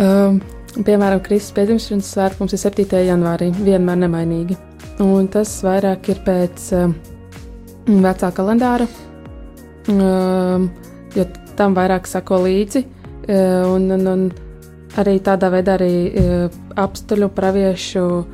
Um, 0.00 0.40
piemēram, 0.74 1.22
Kristus 1.22 1.54
pēdējais 1.54 2.08
svētkums 2.08 2.56
ir 2.56 2.62
7. 2.64 3.02
janvārī, 3.06 3.52
vienmēr 3.62 4.02
nemainīgi. 4.02 4.58
Un 5.06 5.30
tas 5.30 5.54
vairāk 5.62 6.10
ir 6.10 6.22
pēc 6.26 6.68
um, 6.80 6.96
vecā 8.02 8.32
kalendāra, 8.34 8.90
um, 9.92 10.66
jo 11.14 11.30
tam 11.54 11.78
vairāk 11.78 12.10
sako 12.10 12.42
līdzi. 12.48 12.88
Uh, 13.22 13.76
un, 13.76 13.86
un, 13.94 14.08
un 14.16 14.30
arī 15.00 15.16
tādā 15.24 15.50
veidā 15.52 15.76
arī 15.78 15.94
uh, 16.08 16.58
apstuļu 16.80 17.30
praviešu 17.36 18.04
uh, 18.18 18.26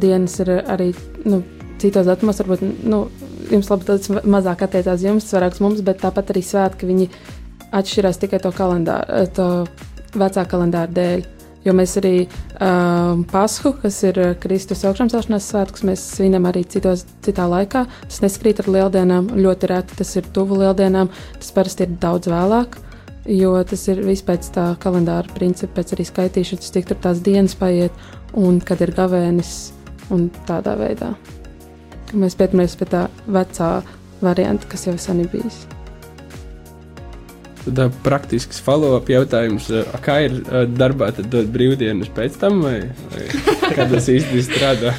dienas 0.00 0.38
ir 0.42 0.52
arī 0.60 0.90
nu, 1.24 1.42
citos 1.82 2.08
datumos. 2.08 2.40
Varbūt 2.42 2.86
nu, 2.86 3.04
jums 3.50 3.70
labi, 3.72 3.88
tas 3.88 4.10
mazāk 4.10 4.64
attiecās 4.66 5.04
jums, 5.06 5.28
vairāks 5.34 5.62
mums, 5.64 5.82
bet 5.86 6.02
tāpat 6.04 6.32
arī 6.34 6.44
svētki 6.46 6.88
viņi 6.90 7.10
atšķirās 7.74 8.18
tikai 8.22 8.40
to 8.42 8.52
kalendāru, 8.54 9.26
to 9.34 9.50
vecā 10.18 10.46
kalendāra 10.50 10.90
dēļ. 10.94 11.28
Jo 11.60 11.74
mēs 11.76 11.92
arī 12.00 12.14
uh, 12.24 13.20
Pasku, 13.28 13.74
kas 13.82 13.98
ir 14.08 14.16
Kristus 14.40 14.80
augšāmcelšanās 14.88 15.48
svētkus, 15.50 15.84
mēs 15.84 16.06
svinam 16.16 16.46
arī 16.48 16.62
citos, 16.64 17.04
citā 17.20 17.44
laikā. 17.50 17.84
Tas 18.06 18.22
neskrīt 18.24 18.62
ar 18.62 18.70
lieldienām, 18.78 19.28
ļoti 19.36 19.68
reti 19.68 19.98
tas 19.98 20.14
ir 20.16 20.30
tuvu 20.32 20.62
lieldienām, 20.62 21.12
tas 21.36 21.52
parasti 21.52 21.84
ir 21.84 21.98
daudz 22.00 22.32
vēlāk. 22.32 22.78
Uh, 22.80 22.89
jo 23.30 23.54
tas 23.64 23.86
ir 23.92 24.02
viss 24.04 24.24
pēc 24.26 24.50
tā 24.54 24.66
kalendāra 24.82 25.30
principa, 25.36 25.78
pēc 25.78 25.94
arī 25.94 26.06
skaitīšanas, 26.08 26.72
cik 26.74 26.90
tur 26.90 26.98
tās 27.04 27.22
dienas 27.24 27.54
paiet 27.58 27.94
un 28.38 28.58
kad 28.62 28.82
ir 28.82 28.92
gavēnis 28.96 29.72
un 30.10 30.28
tādā 30.48 30.74
veidā. 30.78 31.12
Mēs 32.10 32.34
pētāmies 32.38 32.74
pie 32.78 32.88
tā 32.90 33.04
vecā 33.30 33.70
varianta, 34.20 34.66
kas 34.70 34.88
jau 34.88 34.96
sen 34.98 35.22
ir 35.22 35.30
bijis. 35.30 35.62
Tad 37.60 37.92
praktisks 38.02 38.58
follow-up 38.64 39.10
jautājums, 39.12 39.68
kā 40.02 40.16
ir 40.26 40.38
darbā, 40.74 41.10
tad 41.14 41.28
dot 41.30 41.50
brīvdienas 41.52 42.10
pēc 42.16 42.38
tam, 42.40 42.62
vai, 42.64 42.78
vai 43.12 43.26
kā 43.78 43.86
tas 43.90 44.08
īsti 44.12 44.44
strādā? 44.46 44.94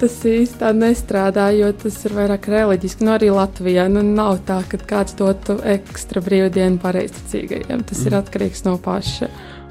tas 0.00 0.16
īsti 0.26 0.60
tā 0.62 0.70
nestrādā, 0.76 1.48
jo 1.56 1.70
tas 1.82 1.98
ir 2.06 2.16
vairāk 2.16 2.48
reliģiski. 2.52 3.06
Nu, 3.06 3.14
arī 3.16 3.30
Latvijā 3.34 3.88
nu, 3.92 4.04
nav 4.06 4.40
tā, 4.48 4.60
ka 4.70 4.80
kāds 4.94 5.16
dotu 5.18 5.58
ekstra 5.64 6.22
brīvdienu 6.24 6.80
pareizticīgajiem. 6.82 7.84
Tas 7.88 8.00
mm. 8.00 8.08
ir 8.08 8.18
atkarīgs 8.20 8.64
no 8.68 8.76
paša. 8.82 9.30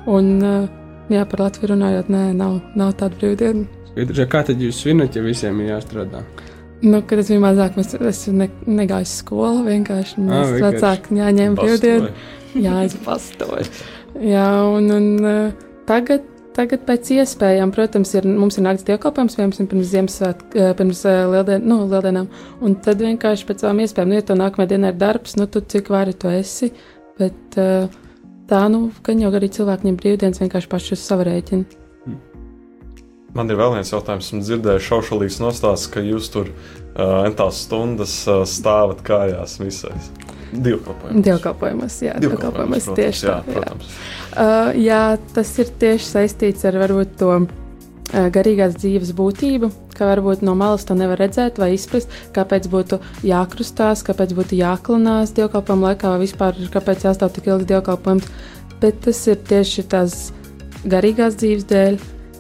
Un, 0.09 0.31
jā, 1.11 1.25
par 1.29 1.45
Latviju 1.47 1.73
runājot, 1.73 2.13
nē, 2.13 2.23
nav, 2.37 2.61
nav 2.79 2.95
tāda 2.99 3.19
brīvdiena. 3.19 3.67
Kā 4.29 4.45
tad 4.47 4.61
jūs 4.61 4.83
svinat, 4.83 5.17
ja 5.17 5.25
visiem 5.25 5.59
ir 5.63 5.73
jāstrādā? 5.73 6.23
Nu, 6.81 7.01
kad 7.03 7.19
es 7.19 7.27
biju 7.27 7.41
mazāk, 7.43 7.75
es, 7.81 7.91
es 7.93 8.21
ne, 8.31 8.47
negāju 8.63 9.07
uz 9.07 9.13
skolu. 9.19 9.63
Vienkārši 9.67 10.21
mēs 10.23 10.53
ah, 10.53 10.59
vecāki 10.63 11.17
jāņem 11.19 11.57
brīvdienu. 11.59 12.11
Jā, 12.55 12.83
es 12.87 12.95
pastoju. 13.05 13.65
Jā, 14.23 14.47
un, 14.77 14.87
un 14.95 15.09
tagad, 15.89 16.23
tagad 16.59 16.83
pēc 16.87 17.13
iespējām, 17.15 17.71
protams, 17.75 18.11
ir, 18.19 18.27
mums 18.27 18.59
ir 18.59 18.65
naktas 18.67 18.85
dievkalpojums, 18.89 19.39
piemēram, 19.39 19.71
pirms 19.71 19.89
Ziemassvētku, 19.93 20.51
uh, 20.59 20.75
pirms 20.79 21.01
uh, 21.07 21.23
lieldien, 21.33 21.65
nu, 21.65 21.81
lieldienām. 21.89 22.29
Un 22.65 22.77
tad 22.83 23.01
vienkārši 23.05 23.47
pēc 23.47 23.63
savām 23.63 23.81
iespējām, 23.85 24.11
nu, 24.11 24.19
ja 24.19 24.27
to 24.27 24.37
nākamajā 24.39 24.75
dienā 24.75 24.93
ir 24.93 25.01
darbs, 25.01 25.37
nu, 25.39 25.47
tu 25.47 25.63
cik 25.63 25.91
vari 25.93 26.15
to 26.19 26.31
esi. 26.33 26.73
Bet 27.19 27.59
uh, 27.59 27.89
tā, 28.51 28.63
nu, 28.71 28.89
gan 29.05 29.23
jau 29.23 29.31
arī 29.35 29.51
cilvēki 29.55 29.89
ņem 29.89 29.99
brīvdienas 29.99 30.43
vienkārši 30.43 30.71
paši 30.71 30.95
uz 30.97 31.05
savu 31.05 31.27
rēķinu. 31.29 31.79
Man 33.37 33.51
ir 33.51 33.59
vēl 33.59 33.75
viens 33.75 33.91
jautājums. 33.93 34.31
Esmu 34.31 34.41
dzirdējis 34.41 34.87
šaušalīgs 34.89 35.37
nostāsts, 35.43 35.89
ka 35.93 36.01
jūs 36.01 36.31
tur 36.33 36.49
uh, 36.49 37.21
entās 37.27 37.61
stundas 37.67 38.15
uh, 38.27 38.41
stāvat 38.49 39.03
kājās 39.05 39.59
misēs. 39.61 40.09
Divkalpojumos. 40.49 41.23
Divkalpojumos, 41.25 42.01
jā, 42.05 42.17
divkalpojumos 42.23 42.91
tieši 42.97 43.25
jā, 43.27 43.39
tā. 43.45 43.63
Jā. 43.63 43.73
Uh, 44.29 44.69
jā, 44.79 45.03
tas 45.35 45.55
ir 45.61 45.73
tieši 45.81 46.09
saistīts 46.09 46.65
ar 46.69 46.79
varbūt 46.81 47.17
to 47.21 47.33
garīgās 48.09 48.75
dzīves 48.79 49.11
būtību, 49.17 49.69
ka 49.93 50.07
varbūt 50.09 50.41
no 50.45 50.55
malas 50.57 50.85
to 50.87 50.95
nevar 50.97 51.19
redzēt 51.21 51.59
vai 51.61 51.73
izprast, 51.75 52.09
kāpēc 52.33 52.69
būtu 52.71 52.99
jākrustās, 53.27 54.01
kāpēc 54.07 54.33
būtu 54.37 54.57
jāklanās 54.57 55.33
dievkalpojuma 55.37 55.91
laikā, 55.91 56.13
vai 56.15 56.23
vispār 56.23 56.57
kāpēc 56.73 57.05
jāstāv 57.05 57.33
tik 57.35 57.51
ilgs 57.51 57.69
dievkalpojums. 57.69 58.29
Bet 58.79 59.01
tas 59.05 59.19
ir 59.27 59.37
tieši 59.49 59.85
tās 59.91 60.17
garīgās 60.87 61.37
dzīves 61.37 61.67
dēļ, 61.69 61.99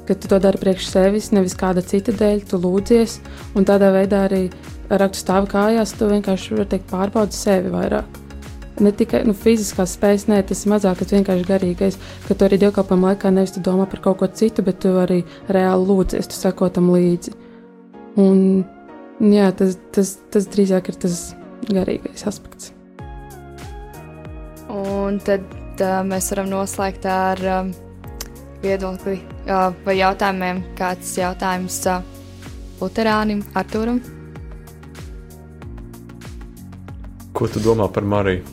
ka 0.09 0.17
tu 0.17 0.31
to 0.31 0.39
dari 0.41 0.61
priekš 0.61 0.89
sevis, 0.89 1.29
nevis 1.35 1.57
kāda 1.57 1.85
cita 1.85 2.15
dēļ, 2.17 2.47
tu 2.49 2.59
lūdzies, 2.61 3.19
un 3.55 3.67
tādā 3.69 3.93
veidā 3.95 4.25
arī 4.27 4.47
rakstu 4.89 5.27
stāvi 5.27 5.53
kājās, 5.53 5.93
tu 5.95 6.09
vienkārši 6.09 6.65
teikt 6.65 6.89
pārbaudi 6.89 7.37
sevi 7.37 7.71
vairāk 7.73 8.25
ne 8.83 8.91
tikai 8.95 9.21
nu, 9.27 9.33
fiziskās 9.37 9.93
spējas, 9.97 10.25
nē, 10.31 10.39
tas 10.47 10.63
ir 10.63 10.73
mazāk, 10.73 11.01
tas 11.01 11.13
vienkārši 11.13 11.47
garīgais, 11.47 11.97
ka 12.27 12.35
tu 12.35 12.47
arī 12.47 12.59
dievkalpojuma 12.61 13.13
laikā 13.13 13.31
nevis 13.33 13.53
tu 13.55 13.63
domā 13.65 13.87
par 13.89 14.01
kaut 14.03 14.19
ko 14.21 14.29
citu, 14.41 14.63
bet 14.65 14.81
tu 14.83 14.93
arī 15.01 15.21
reāli 15.51 15.87
lūdzies, 15.89 16.29
tu 16.29 16.37
seko 16.37 16.69
tam 16.73 16.91
līdzi. 16.93 17.35
Un 18.19 18.63
jā, 19.33 19.49
tas, 19.59 19.77
tas, 19.95 20.15
tas 20.33 20.49
drīzāk 20.51 20.91
ir 20.91 20.99
tas 21.05 21.21
garīgais 21.69 22.25
aspekts. 22.29 22.73
Un 24.69 25.19
tad 25.25 25.45
uh, 25.81 26.01
mēs 26.07 26.29
varam 26.33 26.51
noslēgt 26.53 27.07
ar 27.09 27.41
um, 27.59 27.73
viedokli 28.63 29.19
vai 29.85 29.97
jautājumiem. 29.97 30.61
Kāds 30.77 31.15
jautājums 31.17 31.81
uh, 31.89 32.03
Lutānam, 32.79 33.41
Arturam? 33.57 33.99
Ko 37.33 37.47
tu 37.47 37.61
domā 37.63 37.87
par 37.91 38.05
Mariju? 38.05 38.43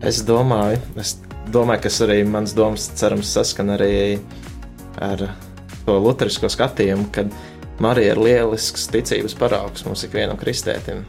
Es 0.00 0.22
domāju, 0.24 0.78
es 0.96 1.18
domāju, 1.52 1.84
kas 1.84 2.00
arī 2.06 2.22
mans 2.24 2.54
domas 2.56 2.86
cerams 2.96 3.28
saskan 3.34 3.74
arī 3.74 4.18
ar 4.96 5.26
to 5.84 5.98
luterisko 6.00 6.48
skatījumu, 6.48 7.10
kad 7.12 7.28
Marija 7.80 8.14
ir 8.14 8.20
lielisks 8.20 8.88
ticības 8.92 9.36
paraugs 9.36 9.84
mums 9.84 10.04
ikvienam 10.06 10.40
kristētim. 10.40 11.04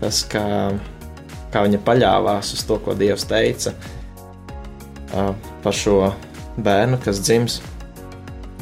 Tas, 0.00 0.24
kā, 0.26 0.44
kā 1.54 1.62
viņa 1.62 1.82
paļāvās 1.86 2.52
uz 2.56 2.64
to, 2.66 2.80
ko 2.82 2.94
Dievs 2.98 3.28
teica 3.30 3.74
par 5.12 5.76
šo 5.76 5.98
bērnu, 6.62 6.98
kas 7.04 7.20
dzims. 7.22 7.60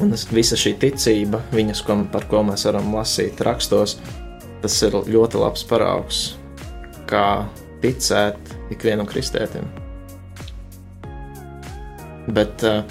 Un 0.01 0.15
visa 0.33 0.57
šī 0.57 0.73
ticība, 0.81 1.43
viņas, 1.53 1.83
ko, 1.85 1.99
par 2.11 2.25
ko 2.29 2.41
mēs 2.47 2.65
varam 2.65 2.89
lasīt 2.95 3.41
rakstos, 3.45 3.99
tas 4.63 4.77
ir 4.87 4.97
ļoti 4.97 5.41
labs 5.41 5.65
paraugs, 5.69 6.21
kā 7.09 7.43
ticēt 7.83 8.55
ikvienam 8.73 9.09
kristētim. 9.09 9.67
Bet 12.31 12.65
uh, 12.65 12.81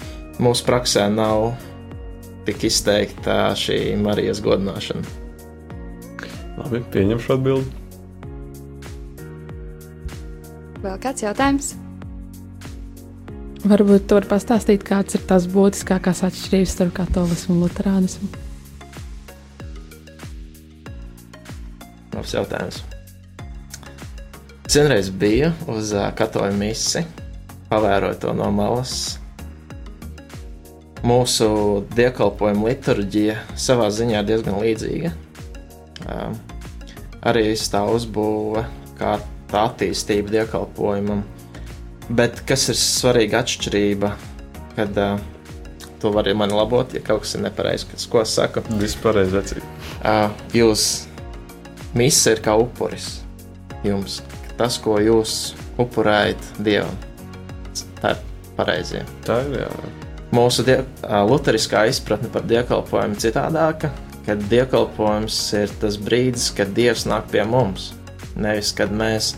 mūsu 0.43 0.67
praksē 0.67 1.09
nav 1.11 1.53
tik 2.47 2.67
izteikta 2.71 3.51
šī 3.59 3.97
Marijas 4.01 4.43
godināšana. 4.45 5.19
Labi, 6.61 6.83
pieņemšu 6.93 7.37
atbildi. 7.37 7.79
Vēl 10.81 10.99
kāds 11.01 11.25
jautājums? 11.25 11.75
Varbūt 13.61 14.07
tur 14.09 14.25
pastāstīt, 14.25 14.87
kāds 14.89 15.19
ir 15.19 15.25
tās 15.29 15.45
būtiskākās 15.53 16.23
atšķirības 16.25 16.71
starp 16.73 16.95
katolismu 16.97 17.59
un 17.59 17.65
luterānismu. 17.67 18.29
Labs 22.15 22.33
jautājums. 22.33 22.79
Vienreiz 24.71 25.11
biju 25.13 25.51
uz 25.69 25.93
katoļu 26.17 26.57
misi, 26.57 27.03
pavēroju 27.69 28.21
to 28.23 28.33
no 28.39 28.49
malas. 28.55 28.95
Mūsu 31.05 31.51
dievkalpojuma 31.97 32.71
liturģija 32.71 33.37
savā 33.61 33.91
ziņā 33.93 34.23
ir 34.23 34.31
diezgan 34.31 34.57
līdzīga. 34.63 35.13
Uh, 36.07 36.33
arī 37.29 37.45
tā 37.57 37.85
uzbūve, 37.93 38.65
kā 38.97 39.19
tā 39.53 39.67
attīstība 39.69 40.33
dievkalpojumam. 40.39 41.25
Bet 42.17 42.43
kas 42.49 42.69
ir 42.73 42.79
svarīga 42.79 43.45
atšķirība, 43.45 44.11
kad 44.75 44.99
uh, 44.99 45.21
to 46.03 46.11
var 46.15 46.27
man 46.35 46.51
labot, 46.55 46.95
ja 46.95 47.03
kaut 47.05 47.23
kas 47.25 47.37
ir 47.37 47.45
nepareizs, 47.45 47.87
kas, 47.91 48.09
ko 48.11 48.25
es 48.25 48.35
saku? 48.35 48.65
Viss 48.81 48.99
pareizi, 48.99 49.37
vecīt. 49.37 49.67
Uh, 50.01 50.33
jūs 50.57 50.87
misa 51.95 52.35
ir 52.35 52.43
kā 52.45 52.57
upuris 52.59 53.21
jums, 53.87 54.21
tas, 54.59 54.79
ko 54.83 54.99
jūs 55.01 55.55
upurējat 55.81 56.51
Dievam. 56.65 56.97
Tā 58.01 58.15
ir 58.15 58.23
pareizie. 58.59 59.05
Tā 59.27 59.41
ir. 59.47 59.63
Jā. 59.63 59.71
Mūsu 60.35 60.63
die, 60.67 60.77
luteriskā 61.27 61.87
izpratne 61.91 62.31
par 62.31 62.45
dievkalpojumu 62.47 63.17
ir 63.17 63.23
citādāka, 63.25 63.91
kad 64.27 64.43
dievkalpojums 64.51 65.39
ir 65.59 65.73
tas 65.83 65.97
brīdis, 65.99 66.51
kad 66.55 66.71
Dievs 66.77 67.07
nāk 67.11 67.31
pie 67.33 67.43
mums. 67.49 67.91
Nevis, 68.39 68.71
kad 68.77 68.93
mēs 68.95 69.33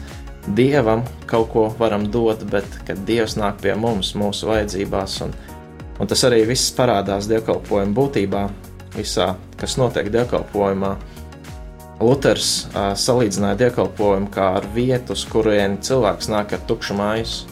Dievam 0.46 1.04
kaut 1.30 1.52
ko 1.52 1.68
varam 1.78 2.08
dot, 2.10 2.42
bet 2.50 2.66
kad 2.86 3.04
Dievs 3.06 3.36
nāk 3.38 3.60
pie 3.62 3.76
mums, 3.78 4.14
mūsu 4.18 4.50
vajadzībās. 4.50 5.20
Un, 5.26 5.34
un 6.02 6.10
tas 6.10 6.24
arī 6.26 6.42
viss 6.48 6.72
parādās 6.74 7.30
dievkalpojuma 7.30 7.94
būtībā, 7.94 8.42
visā, 8.96 9.32
kas 9.60 9.78
notiek 9.78 10.10
dievkalpojumā 10.12 10.96
Luters 12.02 12.66
uh, 12.72 12.92
salīdzināja 12.98 13.60
dievkalpojumu 13.60 14.30
kā 14.34 14.48
ar 14.58 14.66
vietu, 14.74 15.14
uz 15.14 15.22
kurien 15.30 15.76
cilvēks 15.84 16.30
nāk 16.32 16.56
ar 16.56 16.62
tukšu 16.66 16.96
maisu. 16.98 17.46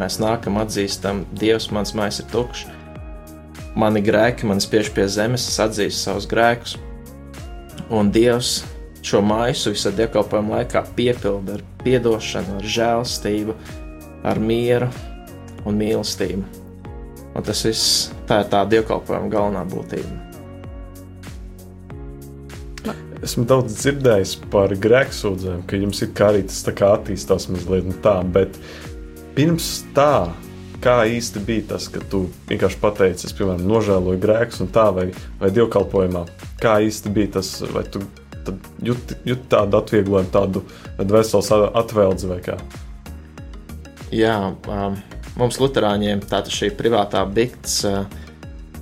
Mēs 0.00 0.16
nākam, 0.18 0.56
atzīstam, 0.58 1.22
Dievs, 1.38 1.68
mans 1.70 1.92
maisis 1.94 2.24
ir 2.24 2.30
tukšs. 2.32 2.64
Mani 3.78 4.02
grēki 4.04 4.48
man 4.48 4.60
spiež 4.60 4.90
pie 4.96 5.06
zemes, 5.08 5.46
es 5.48 5.60
atzīstu 5.62 6.00
savus 6.00 6.26
grēkus. 6.28 6.74
Un 7.92 8.10
Dievs 8.12 8.62
šo 9.02 9.20
maisu 9.26 9.74
visā 9.74 9.92
dievkalpojuma 9.96 10.60
laikā 10.60 10.84
piepilda 10.96 11.58
ar 11.58 11.64
atdošanu, 11.82 12.58
ar 12.60 12.66
žēlstību, 12.76 13.56
ar 14.26 14.38
mieru 14.38 14.90
un 15.66 15.78
mīlestību. 15.78 16.44
Un 17.32 17.46
tas 17.46 17.64
viss 17.66 18.10
tā 18.28 18.42
ir 18.42 18.52
tā 18.52 18.62
dievkalpojuma 18.68 19.32
galvenā 19.32 19.64
būtība. 19.72 20.20
Esmu 23.22 23.44
daudz 23.46 23.76
dzirdējis 23.78 24.32
par 24.50 24.72
grēksūdzēm, 24.82 25.60
ka 25.70 25.78
jums 25.78 26.02
ir 26.02 26.10
kā 26.18 26.32
arī 26.32 26.42
tas 26.48 26.64
kā 26.74 26.96
attīstās 26.96 27.46
mazliet 27.54 27.86
no 27.86 27.94
tā, 28.02 28.16
bet 28.34 28.58
pirms 29.36 29.84
tā, 29.94 30.32
kā 30.82 30.96
īsti 31.06 31.42
bija 31.46 31.68
tas, 31.74 31.86
ka 31.92 32.02
tu 32.10 32.24
vienkārši 32.50 32.80
pateici, 32.82 33.28
es, 33.28 33.36
piemēram, 33.38 33.62
nožēloju 33.70 34.22
grēkus 34.24 34.64
un 34.64 34.72
tā, 34.74 34.88
vai, 34.94 35.06
vai 35.38 35.52
dievkalpojumā, 35.54 36.24
kā 36.62 36.80
īsti 36.82 37.14
bija 37.14 37.36
tas, 37.38 37.54
vai 37.70 37.84
tu 37.86 38.02
jūti 38.82 39.18
jut 39.28 39.46
tādu 39.52 39.78
atvieglojumu, 39.78 40.32
tādu 40.32 40.64
veselas 40.98 41.52
atvēldzi 41.52 42.30
vai 42.30 42.40
kā? 42.44 42.58
Jā, 44.12 44.36
um, 44.68 44.98
mums 45.40 45.60
Lutāņiem 45.62 46.24
tāda 46.28 46.52
šī 46.52 46.72
privātā 46.76 47.22
bikts 47.28 47.80
uh, 47.88 48.02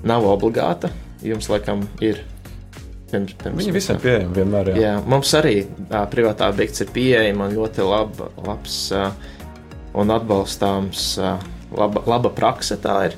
nav 0.02 0.26
obligāta. 0.26 0.90
Jums, 1.22 1.50
laikam, 1.52 1.84
ir 2.02 2.22
Pirms, 3.10 3.34
pirms 3.42 3.58
Viņi 3.58 3.72
visiem 3.74 3.98
pieejami 3.98 4.34
vienmēr. 4.36 4.68
Jā. 4.70 4.80
jā, 4.84 4.90
mums 5.10 5.32
arī 5.34 5.64
uh, 5.66 6.04
privātā 6.10 6.46
bikts 6.54 6.84
ir 6.84 6.92
pieejama 6.94 7.48
un 7.48 7.56
ļoti 7.58 7.86
laba, 7.86 8.28
labs 8.46 8.76
uh, 8.94 9.08
un 9.98 10.14
atbalstāms, 10.14 11.06
uh, 11.18 11.42
laba, 11.74 12.04
laba 12.06 12.30
prakse 12.30 12.78
tā 12.78 12.96
ir. 13.08 13.16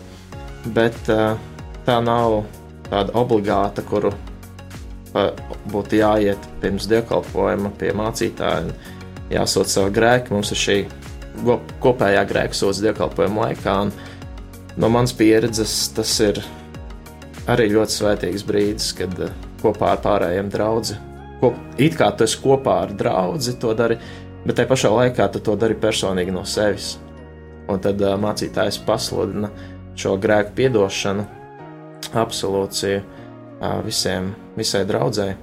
Bet 0.72 0.96
uh, 1.12 1.36
tā 1.84 1.98
nav 2.04 2.40
tāda 2.88 3.12
obligāta, 3.20 3.84
kuru 3.84 4.14
būtu 5.12 5.98
jāiet 5.98 6.48
pirms 6.62 6.88
dievkalpojuma 6.90 7.72
pie 7.80 7.92
mācītāja 7.96 8.64
un 8.64 8.72
jāsūt 9.32 9.72
savu 9.72 9.92
grēku. 9.94 10.34
Mums 10.34 10.52
ir 10.54 10.60
šī 10.62 10.78
kopējā 11.82 12.24
grēka 12.28 12.56
sots 12.56 12.82
dievkalpojuma 12.84 13.48
laikā. 13.48 13.76
No 14.80 14.88
manas 14.92 15.12
pieredzes 15.16 15.92
tas 15.96 16.12
ir 16.24 16.40
arī 17.52 17.68
ļoti 17.74 17.96
svētīgs 17.98 18.44
brīdis, 18.48 18.92
kad 18.96 19.12
uh, 19.20 19.32
kopā 19.62 19.92
ar 19.96 20.04
pārējiem 20.04 20.50
draugiem. 20.52 21.08
It 21.76 21.96
kā 21.98 22.12
tu 22.14 22.24
esi 22.24 22.38
kopā 22.38 22.76
ar 22.84 22.92
draugu, 22.94 23.40
to 23.58 23.72
dari, 23.74 23.96
bet 24.46 24.56
tajā 24.56 24.68
pašā 24.70 24.92
laikā 24.94 25.26
tu 25.34 25.42
to 25.42 25.56
dari 25.58 25.74
personīgi 25.74 26.32
no 26.32 26.44
sevis. 26.46 26.94
Un 27.68 27.82
tad 27.82 28.00
uh, 28.00 28.14
mācītājs 28.20 28.80
pasludina 28.86 29.50
šo 29.98 30.14
grēku 30.22 30.54
piedošanu, 30.56 31.26
absolūciju 32.22 33.02
uh, 33.02 33.21
visiem, 33.86 34.32
visai 34.58 34.84
draudzēji. 34.88 35.38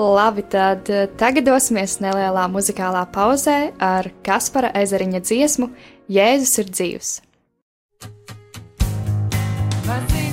Labi, 0.00 0.44
tad 0.46 0.86
tagad 1.18 1.48
dosimies 1.48 1.98
nelielā 2.00 2.46
muzikālā 2.52 3.02
pauzē 3.10 3.58
ar 3.82 4.08
Kaspara 4.24 4.70
ezeriņa 4.80 5.20
dziesmu 5.26 5.70
Jēzus 6.10 6.56
ir 6.62 6.72
dzīvs. 6.78 7.12
Vazī. 9.90 10.29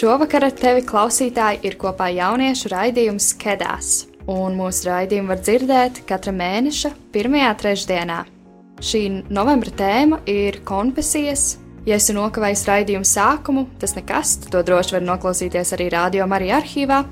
Šovakar 0.00 0.46
ar 0.46 0.54
tevi 0.56 0.80
klausītāji 0.88 1.58
ir 1.68 1.74
kopā 1.76 2.06
jauniešu 2.08 2.70
raidījums 2.72 3.34
Kedās, 3.36 3.88
un 4.32 4.54
mūsu 4.56 4.86
raidījumu 4.86 5.28
var 5.28 5.40
dzirdēt 5.44 5.98
katra 6.08 6.32
mēneša 6.32 6.90
pirmajā 7.12 7.50
trešdienā. 7.60 8.16
Šī 8.80 9.02
novembra 9.28 9.74
tēma 9.76 10.22
ir 10.24 10.62
konfesijas. 10.64 11.58
Ja 11.84 11.98
esi 11.98 12.14
nokavējis 12.16 12.62
raidījumu 12.70 13.08
sākumu, 13.10 13.66
tas 13.82 13.92
nekas, 13.98 14.38
to 14.46 14.62
droši 14.64 14.96
var 14.96 15.04
noklausīties 15.04 15.74
arī 15.76 15.90
radio 15.92 16.24
Marija 16.32 16.62
arhīvā. 16.62 17.02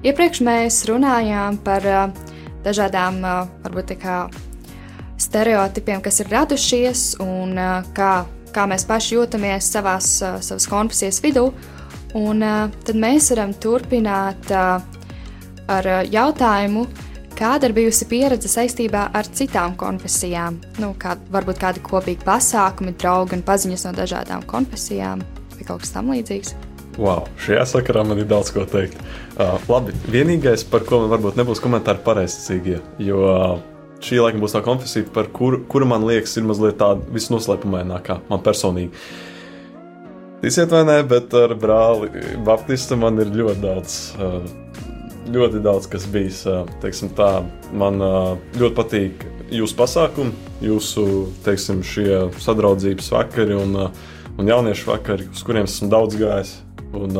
Iepriekš 0.00 0.40
mēs 0.48 0.80
runājām 0.88 1.60
par 1.68 1.90
uh, 1.90 2.32
dažādām, 2.64 3.20
uh, 3.20 3.52
varbūt 3.66 3.92
tā 3.92 3.98
kā 4.06 4.16
stereotipiem, 5.20 6.00
kas 6.00 6.24
ir 6.24 6.32
radušies 6.32 7.04
un 7.26 7.52
uh, 7.60 7.92
kā, 7.92 8.24
kā 8.56 8.64
mēs 8.72 8.88
paši 8.88 9.18
jūtamies 9.18 9.68
savās, 9.76 10.14
savas 10.40 10.70
konfesijas 10.72 11.20
vidū. 11.28 11.50
Un 12.18 12.44
uh, 12.44 12.66
tad 12.84 12.98
mēs 12.98 13.30
varam 13.32 13.54
turpināt 13.56 14.50
uh, 14.52 14.82
ar 15.72 15.88
uh, 15.88 16.02
jautājumu, 16.12 16.84
kāda 17.38 17.70
ir 17.70 17.76
bijusi 17.76 18.08
pieredze 18.10 18.50
saistībā 18.52 19.06
ar 19.16 19.30
citām 19.32 19.76
konfesijām. 19.80 20.58
Nu, 20.82 20.92
kā, 21.00 21.16
varbūt 21.32 21.62
kādi 21.62 21.84
kopīgi 21.84 22.26
pasākumi, 22.26 22.96
draugi 23.00 23.38
un 23.38 23.46
paziņas 23.46 23.86
no 23.88 23.94
dažādām 23.96 24.44
konfesijām 24.50 25.24
vai 25.56 25.66
kaut 25.68 25.86
kas 25.86 25.94
tamlīdzīgs. 25.96 26.54
Wow, 27.00 27.24
šajā 27.40 27.64
sakarā 27.70 28.02
man 28.04 28.20
ir 28.20 28.28
daudz 28.28 28.52
ko 28.52 28.66
teikt. 28.68 28.98
Uh, 29.40 29.56
labi, 29.72 29.94
vienīgais, 30.12 30.66
par 30.68 30.84
ko 30.84 31.00
man 31.00 31.12
varbūt 31.14 31.38
nebūs 31.40 31.62
komentāri 31.64 32.04
pareizticīgie, 32.04 32.82
jo 33.00 33.22
uh, 33.24 33.54
šī 34.04 34.20
laikam 34.20 34.42
būs 34.44 34.52
tā 34.56 34.60
konfesija, 34.64 35.08
par 35.14 35.30
kuru, 35.32 35.62
kuru 35.72 35.88
man 35.88 36.04
liekas 36.04 36.36
ir 36.36 36.44
mazliet 36.44 36.76
tāda 36.82 37.00
visnoslēpumainākā 37.14 38.18
man 38.28 38.42
personīgi. 38.44 38.92
Ticiet 40.42 40.72
vai 40.74 40.80
nē, 40.82 40.96
bet 41.06 41.30
ar 41.38 41.52
brāli 41.54 42.08
Baptistu 42.42 42.96
man 42.98 43.20
ir 43.22 43.28
ļoti 43.30 43.60
daudz, 43.62 43.92
ļoti 45.30 45.60
daudz 45.62 45.84
kas 45.86 46.02
bijis. 46.10 46.40
Teiksim 46.82 47.12
tā, 47.14 47.44
man 47.78 48.02
ļoti 48.58 48.74
patīk 48.74 49.22
jūsu 49.54 49.76
pasākumi, 49.78 50.34
jūsu, 50.66 51.04
teiksim, 51.46 51.84
sadraudzības 52.42 53.12
vakari 53.14 53.54
un, 53.54 53.78
un 54.34 54.50
jauniešu 54.50 54.90
vakari, 54.90 55.28
uz 55.30 55.44
kuriem 55.46 55.68
esmu 55.70 55.86
daudz 55.92 56.18
gājis. 56.18 56.56
Un, 56.90 57.14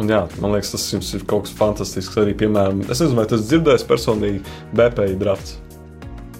un 0.00 0.08
jā, 0.08 0.22
man 0.40 0.56
liekas, 0.56 0.72
tas 0.78 0.88
jums 0.94 1.12
ir 1.12 1.26
kaut 1.28 1.44
kas 1.44 1.52
fantastisks. 1.60 2.16
Arī, 2.24 2.32
piemēram, 2.40 2.86
es 2.86 3.02
nezinu, 3.02 3.18
vai 3.20 3.26
tas 3.28 3.44
dzirdējis 3.50 3.84
personīgi 3.90 4.40
BPI 4.72 5.20
drafts, 5.20 5.58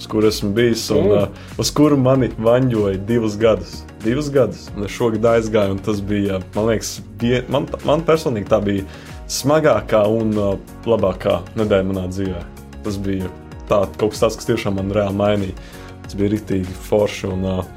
uz 0.01 0.09
kur 0.09 0.25
esmu 0.33 0.55
bijis 0.57 0.89
un 0.97 1.13
mm. 1.13 1.45
uz 1.61 1.75
kuru 1.77 2.01
mani 2.01 2.33
vaņģoja 2.41 3.05
divus 3.05 3.37
gadus 3.37 3.83
divus 4.05 4.31
gadus. 4.35 4.69
Šogad 4.93 5.27
aizgāju, 5.35 5.77
un 5.77 5.83
tas 5.85 6.03
bija, 6.05 6.41
man 6.55 6.71
liekas, 6.71 6.99
vie, 7.21 7.43
man, 7.53 7.69
man 7.89 8.05
personīgi 8.07 8.51
tā 8.51 8.61
bija 8.65 8.87
smagākā 9.33 10.05
un 10.13 10.33
uh, 10.39 10.55
labākā 10.89 11.41
nedēļa 11.59 11.89
manā 11.91 12.07
dzīvē. 12.13 12.45
Tas 12.87 12.97
bija 13.05 13.29
tā, 13.69 13.83
kaut 14.01 14.15
kas 14.15 14.25
tāds, 14.25 14.39
kas 14.41 14.49
tiešām 14.49 14.79
man 14.81 14.95
reāli 14.95 15.19
mainīja. 15.19 15.69
Tas 16.07 16.17
bija 16.19 16.33
rīktīgi 16.37 16.81
forši. 16.89 17.35
Un, 17.35 17.51
uh, 17.57 17.77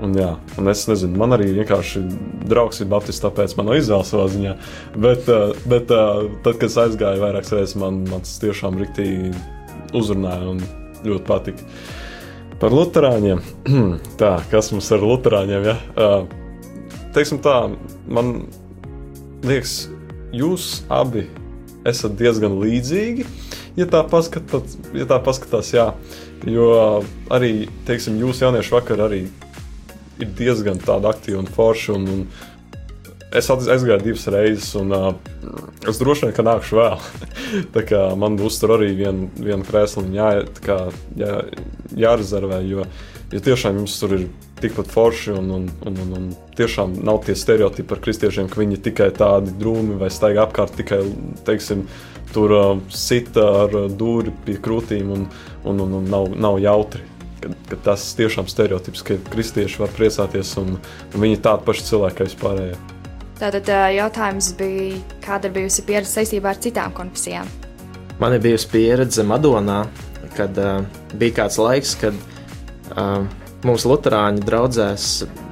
Un, 0.00 0.14
jā, 0.16 0.30
un 0.56 0.70
es 0.72 0.86
nezinu, 0.88 1.12
man 1.20 1.36
arī 1.36 1.50
vienkārši 1.58 2.00
draugs 2.48 2.78
ir 2.80 2.86
Baptists, 2.88 3.20
tāpēc 3.20 3.52
man 3.58 3.66
no 3.68 3.74
izvēles 3.76 4.08
savā 4.08 4.30
ziņā. 4.32 4.54
Bet, 4.96 5.28
uh, 5.28 5.50
bet 5.68 5.90
tad, 5.90 6.54
kad 6.54 6.64
es 6.70 6.76
aizgāju 6.80 7.20
vairākas 7.20 7.52
reizes, 7.52 7.74
man, 7.76 7.98
man 8.08 8.24
tas 8.24 8.38
tiešām 8.40 8.78
rīktīgi 8.80 9.34
uzrunāja 10.00 10.54
un 10.54 10.62
ļoti 11.04 11.26
patika. 11.28 11.68
Par 12.60 12.74
Lutāņiem. 12.76 13.40
tā, 14.20 14.34
kas 14.52 14.68
mums 14.74 14.90
ir 14.92 15.00
Lutāņiem? 15.00 15.64
Ja? 15.64 15.76
Uh, 15.96 16.98
teiksim 17.16 17.40
tā, 17.40 17.54
man 18.04 18.34
liekas, 19.48 19.86
jūs 20.36 20.82
abi 20.92 21.24
esat 21.88 22.18
diezgan 22.20 22.58
līdzīgi. 22.60 23.24
Ja 23.78 23.86
tā 23.88 24.02
paskatās, 24.04 24.76
ja 24.92 25.06
tā 25.08 25.16
paskatās 25.24 25.70
jā, 25.72 25.86
jo 26.44 26.68
arī, 27.32 27.70
teiksim, 27.88 28.18
jūsu 28.20 28.44
jauniešu 28.44 28.76
vakar 28.76 29.06
arī 29.06 29.22
ir 30.20 30.32
diezgan 30.36 30.80
tāda 30.82 31.14
aktīva 31.14 31.40
un 31.40 31.48
forša. 31.48 31.96
Un, 31.96 32.08
un 32.12 32.26
es 33.30 33.50
aizgāju 33.50 34.02
divas 34.02 34.26
reizes, 34.32 34.72
un 34.78 34.90
uh, 34.94 35.10
es 35.88 36.00
droši 36.00 36.26
vien, 36.26 36.34
ka 36.34 36.44
nākšu 36.46 36.78
vēl. 36.78 37.08
tā 37.74 37.84
kā 37.86 38.02
man 38.18 38.38
būs 38.40 38.58
tur 38.60 38.74
arī 38.78 38.90
viena 38.98 39.28
vien 39.38 39.64
krēsliņa 39.66 40.16
jā, 40.16 40.44
kā, 40.64 40.78
jā, 41.20 41.36
jārezervē, 42.04 42.60
jo, 42.68 42.86
jo 43.30 43.42
tiešām 43.46 43.80
jums 43.82 43.98
tur 44.02 44.16
ir 44.18 44.28
tikpat 44.60 44.90
forši, 44.92 45.34
un, 45.38 45.50
un, 45.56 45.68
un, 45.88 46.00
un, 46.04 46.14
un 46.18 46.30
tiešām 46.58 46.98
nav 47.06 47.22
tie 47.26 47.36
stereotipi 47.38 47.88
par 47.88 48.02
kristiešiem, 48.04 48.50
ka 48.50 48.60
viņi 48.60 48.82
tikai 48.90 49.10
tādi 49.16 49.54
drūmi 49.62 49.96
vai 50.00 50.10
staigā 50.12 50.44
apkārt 50.44 50.74
tikai, 50.80 51.00
teiksim, 51.46 51.86
tur 52.34 52.56
uh, 52.56 52.74
sita 52.92 53.46
ar 53.64 53.78
uh, 53.84 53.88
dūri 53.88 54.34
pie 54.46 54.58
krūtīm 54.62 55.14
un, 55.14 55.26
un, 55.64 55.86
un, 55.86 55.98
un 56.02 56.12
nav, 56.12 56.30
nav 56.34 56.60
jautri. 56.62 57.06
Kad, 57.40 57.54
kad 57.70 57.84
tas 57.86 58.02
tiešām 58.18 58.50
stereotips, 58.52 59.00
ka 59.06 59.16
kristieši 59.32 59.80
var 59.80 59.94
priecāties 59.96 60.50
un, 60.60 60.74
un 60.76 61.22
viņi 61.22 61.38
ir 61.38 61.44
tādi 61.46 61.64
paši 61.64 61.86
cilvēki 61.86 62.18
kā 62.18 62.26
vispārējie. 62.28 62.80
Tātad 63.40 63.70
jautājums 63.94 64.50
bija, 64.58 64.98
kāda 65.24 65.48
ir 65.48 65.54
bijusi 65.54 65.82
pieredze 65.88 66.12
saistībā 66.12 66.50
ar 66.52 66.58
citām 66.60 66.92
konfesijām? 66.92 67.48
Man 68.20 68.34
ir 68.36 68.42
bijusi 68.44 68.66
pieredze 68.68 69.24
Madonā, 69.24 69.78
kad 70.36 70.58
uh, 70.60 70.82
bija 71.16 71.38
kāds 71.38 71.56
laiks, 71.56 71.94
kad 72.02 72.18
uh, 72.92 73.22
mūsu 73.64 73.88
Lutāņu 73.88 74.44
draugzēs 74.44 75.06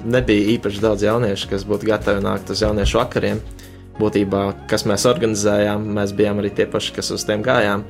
nebija 0.04 0.50
īpaši 0.58 0.82
daudz 0.84 1.06
jauniešu, 1.06 1.48
kas 1.48 1.64
būtu 1.68 1.88
gatavi 1.88 2.20
nākt 2.26 2.52
uz 2.52 2.60
jauniešu 2.60 3.00
vakariem. 3.00 3.40
Būtībā, 3.96 4.42
kas 4.68 4.84
mēs 4.84 5.08
organizējām, 5.08 5.88
mēs 5.96 6.12
bijām 6.18 6.42
arī 6.42 6.52
tie 6.54 6.68
paši, 6.68 6.92
kas 6.98 7.08
uz 7.16 7.24
tiem 7.24 7.40
gājām. 7.46 7.86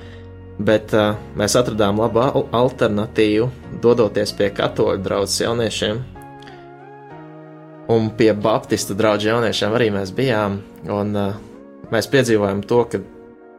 Bet 0.62 0.94
uh, 0.94 1.18
mēs 1.38 1.58
atradām 1.58 1.98
labu 1.98 2.46
alternatīvu, 2.54 3.50
dodoties 3.82 4.30
pie 4.38 4.52
katoļu 4.54 5.02
draugu 5.02 5.42
jauniešiem, 5.42 6.04
Un 7.88 8.10
pie 8.16 8.34
Baptistu 8.36 8.92
draugu 8.96 9.30
jauniešiem 9.30 9.72
arī 9.72 9.88
mēs 9.94 10.12
bijām. 10.12 10.58
Un, 10.92 11.14
uh, 11.16 11.38
mēs 11.92 12.08
piedzīvojam 12.12 12.60
to, 12.68 12.82
ka 12.84 13.00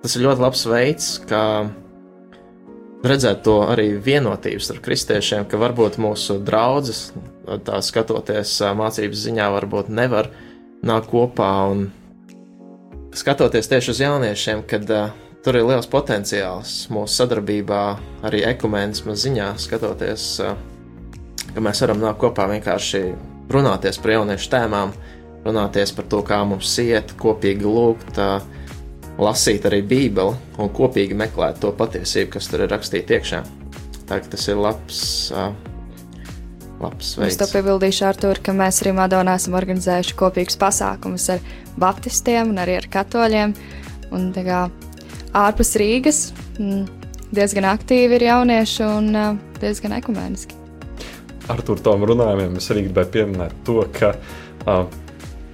tas 0.04 0.16
ir 0.16 0.26
ļoti 0.28 0.44
labs 0.44 0.66
veids, 0.70 1.08
kā 1.30 1.44
redzēt 3.06 3.42
to 3.48 3.60
arī 3.66 3.94
vienotību 4.04 4.62
starp 4.64 4.84
kristiešiem, 4.86 5.48
ka 5.50 5.60
varbūt 5.60 5.98
mūsu 6.02 6.40
draugs, 6.46 7.10
tā 7.66 7.80
skatoties 7.86 8.60
uh, 8.62 8.76
mācības 8.78 9.24
ziņā, 9.26 9.48
varbūt 9.56 9.90
nevar 9.90 10.30
nākt 10.86 11.10
kopā 11.12 11.50
un 11.72 11.88
skatoties 13.18 13.72
tieši 13.72 13.94
uz 13.96 14.04
jauniešiem, 14.04 14.64
kad 14.70 14.86
uh, 14.94 15.10
tur 15.44 15.58
ir 15.58 15.68
liels 15.72 15.90
potenciāls 15.90 16.84
mūsu 16.94 17.24
sadarbībā, 17.24 17.84
arī 18.30 18.44
ekumēnismu 18.52 19.16
ziņā, 19.18 19.54
skatoties, 19.64 20.30
uh, 20.44 20.54
ka 21.50 21.66
mēs 21.66 21.82
varam 21.86 22.04
nākt 22.04 22.22
kopā 22.22 22.46
vienkārši 22.54 23.04
runāties 23.54 24.00
par 24.02 24.16
jauniešu 24.16 24.52
tēmām, 24.54 24.94
runāties 25.46 25.94
par 25.96 26.08
to, 26.12 26.22
kā 26.26 26.40
mums 26.48 26.72
iet, 26.82 27.14
kopīgi 27.20 27.66
lūgt, 27.66 28.20
lasīt 29.20 29.66
arī 29.68 29.82
Bībeli 29.86 30.36
un 30.60 30.70
kopīgi 30.76 31.18
meklēt 31.18 31.60
to 31.64 31.72
patiesību, 31.76 32.36
kas 32.38 32.50
tur 32.52 32.66
ir 32.66 32.72
rakstīta 32.74 33.18
iekšā. 33.18 33.42
Tā 34.10 34.22
tas 34.26 34.48
ir 34.50 34.60
labs. 34.60 35.02
Labs 36.80 37.18
veids. 37.20 37.34
es 37.34 37.38
to 37.42 37.46
piebildīšu 37.52 38.06
ar 38.08 38.16
to, 38.16 38.30
ka 38.40 38.54
mēs 38.56 38.80
arī 38.82 38.94
Madonā 38.96 39.34
esam 39.36 39.58
organizējuši 39.60 40.16
kopīgus 40.20 40.56
pasākumus 40.62 41.28
ar 41.36 41.42
baptistiem 41.80 42.54
un 42.54 42.62
arī 42.64 42.78
ar 42.80 42.88
katoļiem. 42.94 43.56
Un, 44.16 44.30
kā, 44.34 44.62
ārpus 45.36 45.76
Rīgas 45.78 46.22
diezgan 47.36 47.68
aktīvi 47.76 48.18
ir 48.18 48.30
jaunieši 48.30 48.88
un 48.88 49.12
diezgan 49.60 50.00
ekumēniski 50.00 50.59
ar 51.50 51.66
tām 51.66 52.06
runājumiem 52.08 52.58
es 52.60 52.70
arī 52.72 52.88
gribēju 52.88 53.14
pieminēt 53.16 53.62
to, 53.68 53.82
ka 53.96 54.14
uh, 54.16 54.84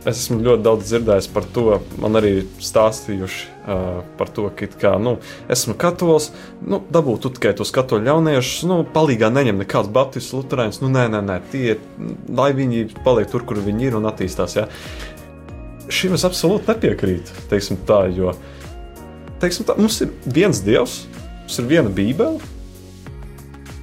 es 0.06 0.20
esmu 0.22 0.42
ļoti 0.46 0.64
daudz 0.66 0.90
dzirdējis 0.90 1.28
par 1.34 1.48
to, 1.56 1.66
man 2.02 2.20
arī 2.20 2.34
stāstījuši 2.64 3.46
uh, 3.66 4.02
par 4.20 4.32
to, 4.36 4.48
ka 4.58 4.70
kā, 4.82 4.94
nu, 5.02 5.16
esmu 5.52 5.76
katolis, 5.82 6.30
nu, 6.62 6.82
dabūt 6.94 7.30
tikai 7.38 7.56
tos 7.58 7.74
katoļu 7.76 8.10
jauniešus, 8.12 8.68
nu, 8.70 8.80
palīgā 8.96 9.32
neņem 9.34 9.64
nekāds 9.64 9.92
baptistu 9.96 10.42
luterāns, 10.42 10.82
nu, 10.84 10.92
nē, 10.94 11.08
nē, 11.14 11.24
nē, 11.26 11.40
tie, 11.54 11.78
lai 12.30 12.52
viņi 12.58 12.90
paliek 13.06 13.32
tur, 13.32 13.46
kur 13.48 13.62
viņi 13.66 13.90
ir 13.90 14.00
un 14.00 14.10
attīstās. 14.10 14.58
Ja. 14.60 14.68
Šim 15.90 16.18
es 16.18 16.26
absolūti 16.28 16.70
nepiekrītu, 16.72 17.46
teiksim 17.50 17.82
tā, 17.90 18.06
jo, 18.14 18.36
teiksim 19.42 19.68
tā, 19.68 19.78
mums 19.80 20.02
ir 20.06 20.14
viens 20.26 20.62
dievs, 20.66 21.04
mums 21.46 21.62
ir 21.62 21.72
viena 21.72 21.94
bībele, 21.94 22.55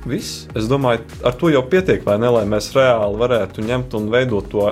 Viss. 0.02 0.48
Es 0.58 0.66
domāju, 0.66 1.04
ar 1.22 1.34
to 1.38 1.50
jau 1.52 1.60
pietiek, 1.70 2.02
ne? 2.18 2.30
Lai 2.34 2.42
mēs 2.50 2.72
reāli 2.74 3.20
varētu 3.20 3.62
ņemt 3.62 3.92
un 3.94 4.08
veidot 4.10 4.48
to 4.50 4.64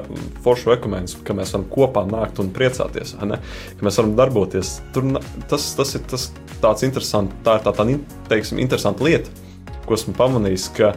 foršu 0.43 0.73
ekumēnismu, 0.75 1.23
ka 1.27 1.37
mēs 1.39 1.53
varam 1.55 1.67
kopā 1.71 2.03
nākt 2.09 2.41
un 2.43 2.51
priecāties, 2.55 3.15
ka 3.21 3.87
mēs 3.87 4.01
varam 4.01 4.17
darboties. 4.19 4.73
Tur, 4.95 5.07
tas, 5.51 5.69
tas 5.79 5.95
ir 5.95 6.03
tas, 6.11 6.27
tāds 6.63 6.83
interesants, 6.87 7.37
tā 7.47 7.61
ir 7.61 7.67
tā, 7.67 7.75
tā 7.79 7.87
teiksim, 8.33 8.59
interesanta 8.63 9.07
lieta, 9.07 9.31
ko 9.87 9.95
esmu 9.95 10.17
pamanījis, 10.19 10.67
ka, 10.75 10.93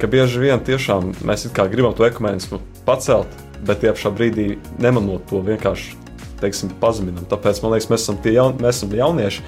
ka 0.00 0.10
bieži 0.12 0.44
vien 0.44 0.60
tiešām 0.64 1.14
mēs 1.24 1.48
gribam 1.54 1.96
to 1.96 2.04
ekumēnismu 2.04 2.60
pacelt, 2.84 3.32
bet 3.64 3.80
tie 3.80 3.94
pašā 3.94 4.12
brīdī 4.12 4.58
nemanot 4.76 5.24
to 5.30 5.40
vienkārši 5.44 5.96
teiksim, 6.42 6.74
pazeminam. 6.82 7.24
Tāpēc 7.30 7.62
man 7.64 7.72
liekas, 7.74 7.88
mēs 7.88 8.04
esam 8.04 8.20
tie 8.20 8.36
jaun, 8.36 8.58
mēs 8.60 8.82
esam 8.82 8.92
jaunieši, 8.92 9.46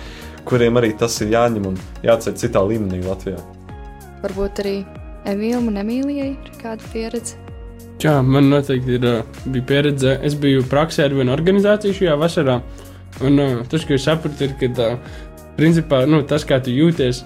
kuriem 0.49 0.81
arī 0.81 0.95
tas 0.97 1.21
ir 1.21 1.35
jāņem 1.35 1.69
un 1.73 1.79
jāceļ 2.07 2.41
citā 2.41 2.65
līmenī 2.65 3.03
Latvijā. 3.05 3.43
Varbūt 4.27 4.59
arī 4.65 4.79
Emīlam 5.31 5.69
un 5.71 5.77
Emīlijai 5.79 6.33
ir 6.33 6.55
kāda 6.59 6.83
pieredze. 6.91 7.37
Jā, 8.03 8.17
man 8.27 8.49
noteikti 8.51 8.97
ir, 8.99 9.05
bija 9.55 9.67
pieredze. 9.69 10.17
Es 10.27 10.35
biju 10.41 10.65
praksē 10.67 11.07
ar 11.07 11.15
vienu 11.15 11.31
organizāciju 11.31 11.95
šajā 11.95 12.17
vasarā. 12.19 12.57
Un 13.23 13.39
uh, 13.39 13.53
tas, 13.71 13.87
ko 13.87 13.95
es 13.95 14.03
sapratu, 14.09 14.49
ir, 14.49 14.57
ka 14.59 14.69
uh, 14.83 15.21
principā, 15.57 16.03
nu, 16.11 16.25
tas, 16.27 16.43
kā 16.49 16.59
tu 16.59 16.75
jūties, 16.75 17.23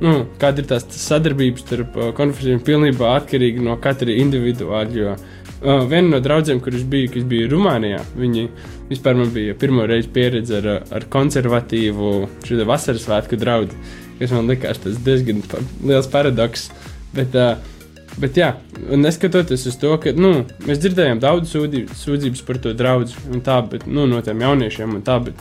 nu, 0.00 0.14
kāda 0.40 0.64
ir 0.64 0.70
tās 0.72 0.88
sadarbības 0.96 1.66
starp 1.66 2.00
uh, 2.00 2.08
konfesijām, 2.16 2.64
pilnībā 2.64 3.12
atkarīga 3.18 3.68
no 3.68 3.76
katra 3.84 4.16
individuāla. 4.16 4.88
Jo 4.96 5.12
uh, 5.12 5.84
viena 5.84 6.14
no 6.14 6.24
draugiem, 6.24 6.64
kurš 6.64 6.88
bija, 6.88 7.12
kas 7.12 7.28
bija 7.28 7.52
Rumānijā, 7.52 8.00
viņi 8.16 8.48
vispār 8.88 9.20
man 9.20 9.30
bija 9.36 9.54
pirmo 9.60 9.84
reizi 9.86 10.08
pieredze 10.16 10.62
ar, 10.62 10.70
ar 10.96 11.10
konservatīvu 11.12 12.12
vasaras 12.66 13.04
svētku 13.04 13.36
draugu, 13.36 13.76
kas 14.18 14.34
man 14.34 14.50
likās 14.50 14.80
diezgan 14.84 15.42
liels 15.86 16.10
paradoks. 16.12 16.70
Bet, 17.16 17.36
Bet, 18.18 18.34
jā, 18.34 18.48
neskatoties 18.98 19.66
uz 19.70 19.76
to, 19.78 19.92
ka 20.02 20.10
nu, 20.16 20.40
mēs 20.66 20.80
dzirdējām 20.82 21.20
daudz 21.22 21.52
sūdzības 21.52 22.40
par 22.48 22.58
to 22.64 22.72
draugu, 22.74 23.12
un 23.30 23.42
tā, 23.46 23.60
bet, 23.70 23.84
nu, 23.86 24.08
no 24.10 24.18
tiem 24.26 24.42
jauniešiem, 24.42 24.96
un 24.98 25.04
tā, 25.06 25.20
bet 25.22 25.38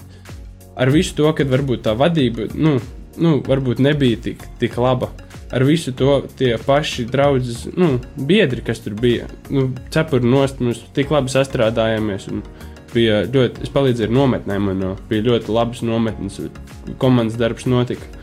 ar 0.78 0.92
visu 0.94 1.16
to, 1.18 1.32
ka 1.34 1.48
varbūt 1.50 1.88
tā 1.88 1.96
vadība, 1.98 2.46
nu, 2.54 2.76
nu, 3.18 3.40
varbūt 3.48 3.82
nebija 3.82 4.20
tik, 4.28 4.46
tik 4.62 4.78
laba. 4.82 5.10
Ar 5.48 5.64
visu 5.64 5.94
to 5.96 6.20
tie 6.38 6.52
paši 6.60 7.08
draugi, 7.10 7.56
nu, 7.80 7.96
biedri, 8.30 8.62
kas 8.68 8.84
tur 8.84 8.98
bija, 9.00 9.30
nu, 9.50 9.70
cepuri 9.94 10.28
nost, 10.28 10.62
mēs 10.62 10.84
tik 10.94 11.14
labi 11.16 11.34
sastrādājāmies. 11.34 12.28
Bija 12.94 13.24
ļoti, 13.26 13.64
es 13.66 13.72
palīdzēju 13.74 14.10
ar 14.10 14.14
nometnēm, 14.16 14.70
un 14.74 14.86
bija 15.10 15.26
ļoti 15.32 15.56
labas 15.56 15.82
nometnes, 15.88 16.38
komandas 17.02 17.40
darbs 17.40 17.66
notika. 17.68 18.17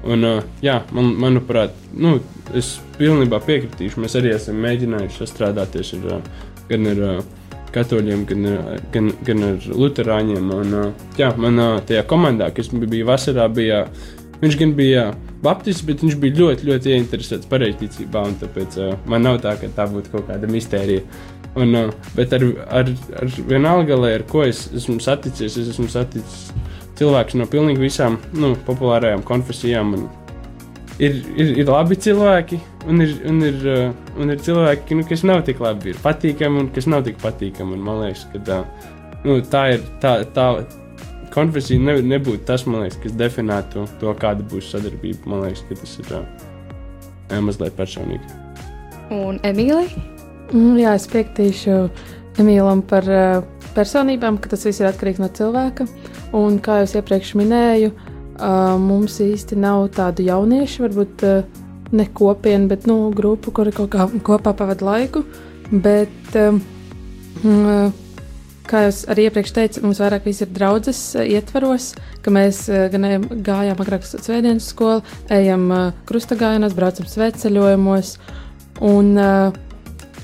Un, 0.00 0.24
uh, 0.24 0.44
jā, 0.64 0.78
man, 0.96 1.10
manuprāt, 1.20 1.74
nu, 1.92 2.16
es 2.56 2.78
pilnībā 2.96 3.42
piekritīšu. 3.44 4.00
Mēs 4.00 4.16
arī 4.20 4.32
esam 4.36 4.62
mēģinājuši 4.64 5.20
sastrādāties 5.20 5.92
ar, 5.98 6.06
uh, 6.16 6.46
gan 6.70 6.88
ar 6.94 7.02
uh, 7.04 7.18
katoļiem, 7.74 8.24
gan, 8.30 8.46
gan, 8.94 9.12
gan 9.26 9.44
ar 9.50 9.68
luterāņiem. 9.82 10.54
Un, 10.56 10.78
jā, 11.20 11.34
manā 11.36 11.68
tajā 11.86 12.06
komandā, 12.08 12.48
kas 12.56 12.72
bija 12.72 13.12
vasarā, 13.12 13.50
bija 13.52 13.84
Viņš 14.40 14.56
gan 14.56 14.70
bija 14.72 15.02
baptists, 15.44 15.84
bet 15.84 16.00
viņš 16.00 16.14
bija 16.20 16.38
ļoti, 16.38 16.64
ļoti 16.70 16.94
ieinteresēts 16.94 17.48
pareizticībā. 17.50 18.22
Tāpēc 18.40 18.78
uh, 18.80 18.94
man 19.10 19.26
nav 19.26 19.40
tā, 19.44 19.52
ka 19.60 19.68
tā 19.76 19.84
būtu 19.90 20.14
kaut 20.14 20.30
kāda 20.30 20.48
mistērija. 20.48 21.04
Un, 21.60 21.74
uh, 21.76 21.90
bet 22.16 22.32
ar, 22.36 22.46
ar, 22.80 22.92
ar 23.20 23.34
vienalga, 23.50 23.98
lai 24.00 24.14
ar 24.16 24.24
ko 24.30 24.46
es 24.46 24.64
esmu 24.80 24.96
saticies, 25.04 25.58
es 25.60 25.74
esmu 25.74 25.90
saticis 25.92 26.48
cilvēkus 27.00 27.38
no 27.40 27.46
pilnīgi 27.50 27.82
visām 27.82 28.18
nu, 28.36 28.54
populārajām 28.66 29.24
konfesijām. 29.26 29.94
Ir, 31.00 31.16
ir, 31.32 31.54
ir 31.62 31.70
labi 31.70 31.96
cilvēki, 31.96 32.58
un 32.92 33.00
ir, 33.00 33.14
un 33.30 33.40
ir, 33.46 33.62
uh, 33.64 34.18
un 34.20 34.34
ir 34.34 34.42
cilvēki, 34.44 34.98
nu, 34.98 35.06
kas 35.08 35.24
nav 35.24 35.40
tik 35.46 35.62
labi, 35.64 35.94
ir 35.94 36.02
patīkami 36.04 36.60
un 36.60 36.68
kas 36.74 36.90
nav 36.92 37.06
tik 37.06 37.16
patīkami. 37.22 37.78
Un 37.78 37.86
man 37.86 38.02
liekas, 38.02 38.26
ka 38.34 38.42
tā, 38.44 38.58
nu, 39.24 39.38
tā 39.48 39.64
ir 39.78 39.86
tā, 40.02 40.18
tā, 40.36 40.50
konfesija 41.34 41.80
ne, 41.80 41.96
nebūtu 42.04 42.44
tas, 42.48 42.66
liekas, 42.68 42.98
kas 43.02 43.16
definētu 43.16 43.86
to, 44.02 44.14
kāda 44.20 44.44
būs 44.52 44.72
sadarbība. 44.74 45.30
Man 45.32 45.46
liekas, 45.46 45.64
ka 45.68 45.78
tas 45.80 45.96
ir 46.02 46.12
jā, 46.12 46.22
mazliet 47.40 47.76
personīgi. 47.78 48.36
Un 49.14 49.40
Emīlija? 49.46 50.04
Mm, 50.50 50.76
jā, 50.82 50.94
es 50.98 51.08
piekritīšu 51.10 51.80
Emīlam 52.42 52.84
par 52.86 53.08
uh, 53.08 53.59
personībām, 53.76 54.38
ka 54.40 54.50
tas 54.52 54.64
viss 54.66 54.80
ir 54.82 54.88
atkarīgs 54.90 55.20
no 55.22 55.28
cilvēka. 55.34 55.86
Un 56.36 56.58
kā 56.62 56.80
jau 56.82 57.00
iepriekš 57.00 57.34
minēju, 57.40 57.92
mums 58.80 59.18
īsti 59.22 59.58
nav 59.60 59.88
tādu 59.96 60.24
jauniešu, 60.26 60.84
varbūt 60.86 61.24
ne 61.90 62.06
kopienu, 62.14 62.68
bet 62.70 62.86
nu, 62.86 63.10
grupu, 63.14 63.52
kuri 63.54 63.74
kaut 63.74 63.90
kā 63.92 64.06
kopā 64.26 64.54
pavada 64.56 64.86
laiku. 64.86 65.24
Bet, 65.70 66.34
kā 68.70 68.82
jau 68.86 68.92
arī 69.12 69.26
iepriekš 69.28 69.54
teicu, 69.54 69.84
mums 69.86 70.02
vairāk 70.02 70.28
ir 70.30 70.52
draudzes 70.54 71.00
ietvaros, 71.22 71.94
ka 72.22 72.34
mēs 72.34 72.66
gan 72.92 73.08
gājām 73.30 73.82
agrāk 73.82 74.06
uz 74.06 74.14
svētdienas 74.18 74.70
skolu, 74.72 75.02
ejam 75.30 75.66
krustagājienos, 76.10 76.76
braucam 76.78 77.10
svētceļojumos. 77.10 78.14
Un 78.80 79.10
uh, 79.20 79.52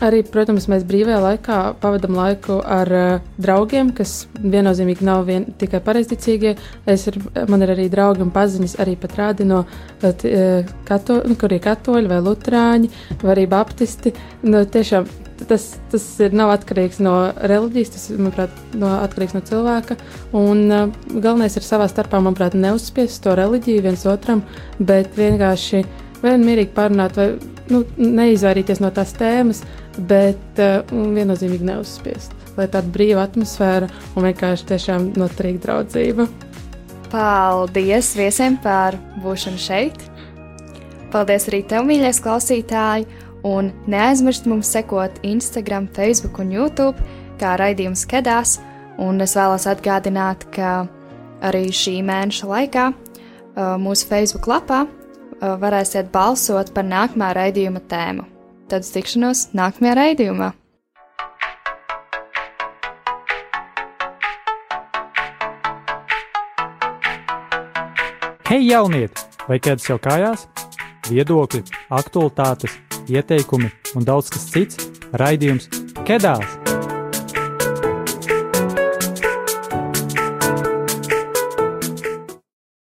arī, 0.04 0.22
protams, 0.28 0.68
mēs 0.70 0.84
brīvajā 0.88 1.18
laikā 1.22 1.58
pavadam 1.80 2.16
laiku 2.18 2.58
ar 2.60 2.92
uh, 2.92 3.28
draugiem, 3.40 3.92
kas 3.96 4.26
viennozīmīgi 4.42 5.06
nav 5.06 5.26
vien, 5.28 5.46
tikai 5.60 5.80
pareizticīgie. 5.84 6.56
Es 6.88 7.06
ir, 7.10 7.18
man 7.50 7.64
ir 7.64 7.74
arī 7.76 7.88
draugi 7.92 8.24
un 8.24 8.32
paziņas 8.34 8.78
arī 8.82 8.96
pat 9.00 9.16
rādi 9.20 9.46
no, 9.48 9.64
uh, 9.66 10.74
kato, 10.88 11.20
nu, 11.26 11.36
kur 11.40 11.54
ir 11.56 11.62
katoļi 11.64 12.10
vai 12.12 12.20
lutrāņi 12.24 12.92
vai 13.22 13.32
arī 13.36 13.46
baptisti. 13.50 14.12
Nu, 14.46 14.64
tiešām 14.68 15.08
tas, 15.48 15.68
tas 15.92 16.06
ir, 16.24 16.36
nav 16.36 16.54
atkarīgs 16.54 17.00
no 17.04 17.16
reliģijas, 17.36 17.92
tas 17.96 18.06
manuprāt, 18.14 18.62
no, 18.78 18.94
atkarīgs 19.02 19.36
no 19.36 19.42
cilvēka. 19.48 19.98
Un, 20.36 20.64
uh, 20.70 20.88
galvenais 21.14 21.56
ir 21.58 21.66
savā 21.66 21.88
starpā, 21.92 22.20
manuprāt, 22.24 22.56
neuzspiest 22.56 23.24
to 23.24 23.36
reliģiju 23.38 23.84
viens 23.88 24.06
otram, 24.08 24.44
bet 24.78 25.16
vienkārši 25.18 25.84
vienmērīgi 26.22 26.72
parunāt, 26.76 27.18
vai 27.18 27.30
nu, 27.72 27.82
neizvairīties 27.98 28.80
no 28.82 28.90
tās 28.94 29.12
tēmas, 29.16 29.62
bet 29.98 30.60
uh, 30.62 30.82
viennozīmīgi 30.90 31.66
neuzspiest. 31.66 32.34
Lai 32.56 32.68
tāda 32.72 32.88
brīva 32.92 33.26
atmosfēra 33.26 33.88
un 34.16 34.26
vienkārši 34.28 34.68
tiešām 34.70 35.10
noturīga 35.20 35.62
draudzība. 35.66 36.28
Paldies 37.12 38.14
viesiem 38.18 38.56
par 38.62 38.96
būšanu 39.22 39.60
šeit! 39.60 40.00
Paldies 41.12 41.46
arī 41.50 41.62
tev, 41.68 41.86
mīļais 41.88 42.20
klausītāji! 42.24 43.06
Un 43.46 43.70
neaizmirst 43.86 44.48
mums 44.50 44.72
sekot 44.74 45.20
Instagram, 45.22 45.86
Facebook 45.94 46.40
un 46.42 46.50
YouTube, 46.50 46.98
kā 47.38 47.54
raidījums 47.60 48.02
skedās. 48.06 48.56
Un 48.98 49.20
es 49.22 49.36
vēlos 49.38 49.68
atgādināt, 49.70 50.48
ka 50.50 50.86
arī 51.44 51.68
šī 51.70 52.00
mēneša 52.06 52.48
laikā 52.50 52.86
uh, 52.90 53.76
mūsu 53.80 54.08
Facebook 54.08 54.48
lapā 54.50 54.86
uh, 54.86 55.52
varēsiet 55.62 56.10
balsot 56.14 56.72
par 56.74 56.88
nākamā 56.88 57.34
raidījuma 57.36 57.84
tēmu. 57.86 58.35
Tad 58.66 58.82
uz 58.82 58.92
tikšanos 58.94 59.42
nākamajā 59.54 59.94
raidījumā! 60.00 60.52
Hei, 68.46 68.62
jaunieti! 68.66 69.26
Vai 69.46 69.60
ķēdes 69.62 69.86
jau 69.90 70.00
kājās? 70.02 70.48
Viedokļi, 71.06 71.62
aktualitātes! 71.94 72.74
ieteikumi 73.08 73.70
un 73.94 74.06
daudz 74.06 74.30
kas 74.34 74.48
cits- 74.50 74.88
raidījums 75.22 75.70
Kedās! 76.06 76.75